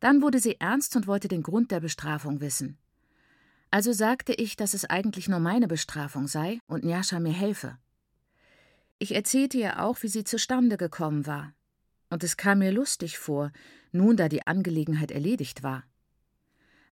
Dann 0.02 0.21
wurde 0.21 0.39
sie 0.39 0.60
ernst 0.60 0.95
und 0.97 1.08
wollte 1.08 1.30
den 1.30 1.41
Grund 1.41 1.71
der 1.71 1.80
Bestrafung 1.80 2.41
wissen. 2.41 2.78
Also 3.71 3.93
sagte 3.93 4.34
ich, 4.34 4.58
dass 4.58 4.73
es 4.73 4.86
eigentlich 4.86 5.28
nur 5.28 5.39
meine 5.39 5.67
Bestrafung 5.67 6.28
sei 6.28 6.60
und 6.67 6.84
Njascha 6.84 7.19
mir 7.19 7.34
helfe. 7.34 7.78
Ich 9.00 9.15
erzählte 9.15 9.58
ihr 9.58 9.84
auch, 9.84 10.02
wie 10.02 10.08
sie 10.08 10.23
zustande 10.23 10.78
gekommen 10.78 11.26
war. 11.26 11.54
Und 12.09 12.23
es 12.23 12.37
kam 12.37 12.59
mir 12.59 12.71
lustig 12.71 13.17
vor, 13.17 13.51
nun 13.91 14.17
da 14.17 14.29
die 14.29 14.45
Angelegenheit 14.47 15.11
erledigt 15.11 15.63
war. 15.63 15.83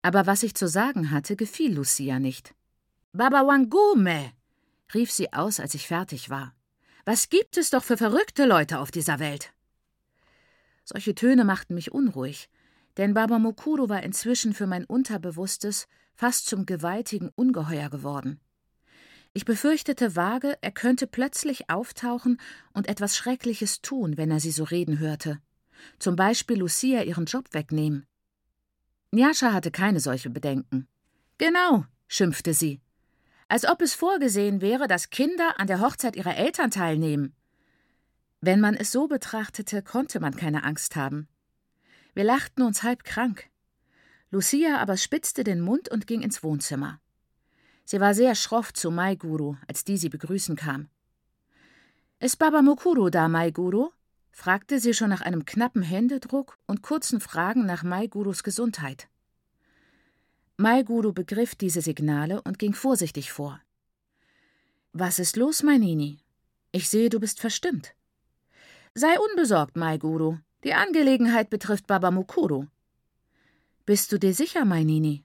Aber 0.02 0.26
was 0.26 0.42
ich 0.42 0.54
zu 0.54 0.66
sagen 0.66 1.10
hatte, 1.10 1.36
gefiel 1.36 1.74
Lucia 1.74 2.18
nicht. 2.18 2.54
Baba 3.12 3.46
Wangume! 3.46 4.32
rief 4.94 5.10
sie 5.10 5.32
aus, 5.32 5.60
als 5.60 5.74
ich 5.74 5.86
fertig 5.86 6.30
war. 6.30 6.54
Was 7.04 7.28
gibt 7.28 7.56
es 7.56 7.70
doch 7.70 7.84
für 7.84 7.96
verrückte 7.96 8.46
Leute 8.46 8.78
auf 8.78 8.90
dieser 8.90 9.18
Welt? 9.18 9.52
Solche 10.84 11.14
Töne 11.14 11.44
machten 11.44 11.74
mich 11.74 11.92
unruhig, 11.92 12.48
denn 12.96 13.14
Baba 13.14 13.38
Mokuro 13.38 13.88
war 13.88 14.02
inzwischen 14.02 14.54
für 14.54 14.66
mein 14.66 14.84
Unterbewusstes 14.84 15.88
fast 16.14 16.46
zum 16.46 16.66
gewaltigen 16.66 17.30
Ungeheuer 17.34 17.88
geworden. 17.88 18.40
Ich 19.34 19.44
befürchtete 19.46 20.14
vage, 20.14 20.58
er 20.60 20.72
könnte 20.72 21.06
plötzlich 21.06 21.70
auftauchen 21.70 22.38
und 22.74 22.88
etwas 22.88 23.16
Schreckliches 23.16 23.80
tun, 23.80 24.18
wenn 24.18 24.30
er 24.30 24.40
sie 24.40 24.50
so 24.50 24.64
reden 24.64 24.98
hörte. 24.98 25.40
Zum 25.98 26.16
Beispiel 26.16 26.58
Lucia 26.58 27.02
ihren 27.02 27.24
Job 27.24 27.52
wegnehmen. 27.52 28.06
Njascha 29.10 29.52
hatte 29.52 29.70
keine 29.70 30.00
solche 30.00 30.30
Bedenken. 30.30 30.86
Genau, 31.38 31.84
schimpfte 32.08 32.54
sie. 32.54 32.80
Als 33.48 33.66
ob 33.66 33.82
es 33.82 33.94
vorgesehen 33.94 34.60
wäre, 34.60 34.86
dass 34.86 35.10
Kinder 35.10 35.58
an 35.58 35.66
der 35.66 35.80
Hochzeit 35.80 36.16
ihrer 36.16 36.36
Eltern 36.36 36.70
teilnehmen. 36.70 37.34
Wenn 38.40 38.60
man 38.60 38.74
es 38.74 38.92
so 38.92 39.08
betrachtete, 39.08 39.82
konnte 39.82 40.20
man 40.20 40.36
keine 40.36 40.64
Angst 40.64 40.96
haben. 40.96 41.28
Wir 42.14 42.24
lachten 42.24 42.62
uns 42.62 42.82
halb 42.82 43.04
krank. 43.04 43.48
Lucia 44.30 44.78
aber 44.78 44.96
spitzte 44.96 45.44
den 45.44 45.60
Mund 45.60 45.90
und 45.90 46.06
ging 46.06 46.22
ins 46.22 46.42
Wohnzimmer. 46.42 47.01
Sie 47.92 48.00
war 48.00 48.14
sehr 48.14 48.34
schroff 48.34 48.72
zu 48.72 48.90
Mai 48.90 49.16
Guru, 49.16 49.56
als 49.68 49.84
die 49.84 49.98
sie 49.98 50.08
begrüßen 50.08 50.56
kam. 50.56 50.88
Ist 52.20 52.38
Baba 52.38 52.62
Mukuru 52.62 53.10
da, 53.10 53.28
Mai 53.28 53.50
Guru? 53.50 53.90
fragte 54.30 54.80
sie 54.80 54.94
schon 54.94 55.10
nach 55.10 55.20
einem 55.20 55.44
knappen 55.44 55.82
Händedruck 55.82 56.56
und 56.66 56.80
kurzen 56.80 57.20
Fragen 57.20 57.66
nach 57.66 57.82
Mai 57.82 58.06
Gurus 58.06 58.44
Gesundheit. 58.44 59.08
Mai 60.56 60.84
Guru 60.84 61.12
begriff 61.12 61.54
diese 61.54 61.82
Signale 61.82 62.40
und 62.40 62.58
ging 62.58 62.72
vorsichtig 62.72 63.30
vor. 63.30 63.60
Was 64.94 65.18
ist 65.18 65.36
los, 65.36 65.62
mein 65.62 65.80
Nini? 65.80 66.16
Ich 66.70 66.88
sehe, 66.88 67.10
du 67.10 67.20
bist 67.20 67.40
verstimmt. 67.40 67.94
Sei 68.94 69.14
unbesorgt, 69.20 69.76
Mai 69.76 69.98
Guru. 69.98 70.38
Die 70.64 70.72
Angelegenheit 70.72 71.50
betrifft 71.50 71.86
Baba 71.88 72.10
Mukuru. 72.10 72.68
Bist 73.84 74.12
du 74.12 74.18
dir 74.18 74.32
sicher, 74.32 74.64
mein 74.64 74.86
Nini? 74.86 75.24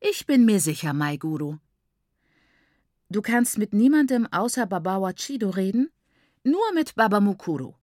Ich 0.00 0.24
bin 0.24 0.46
mir 0.46 0.60
sicher, 0.60 0.94
Mai 0.94 1.18
Guru. 1.18 1.58
Du 3.12 3.22
kannst 3.22 3.58
mit 3.58 3.74
niemandem 3.74 4.28
außer 4.30 4.66
Baba 4.66 5.02
Wachido 5.02 5.50
reden? 5.50 5.90
Nur 6.44 6.72
mit 6.74 6.94
Baba 6.94 7.18
Mukuru. 7.18 7.74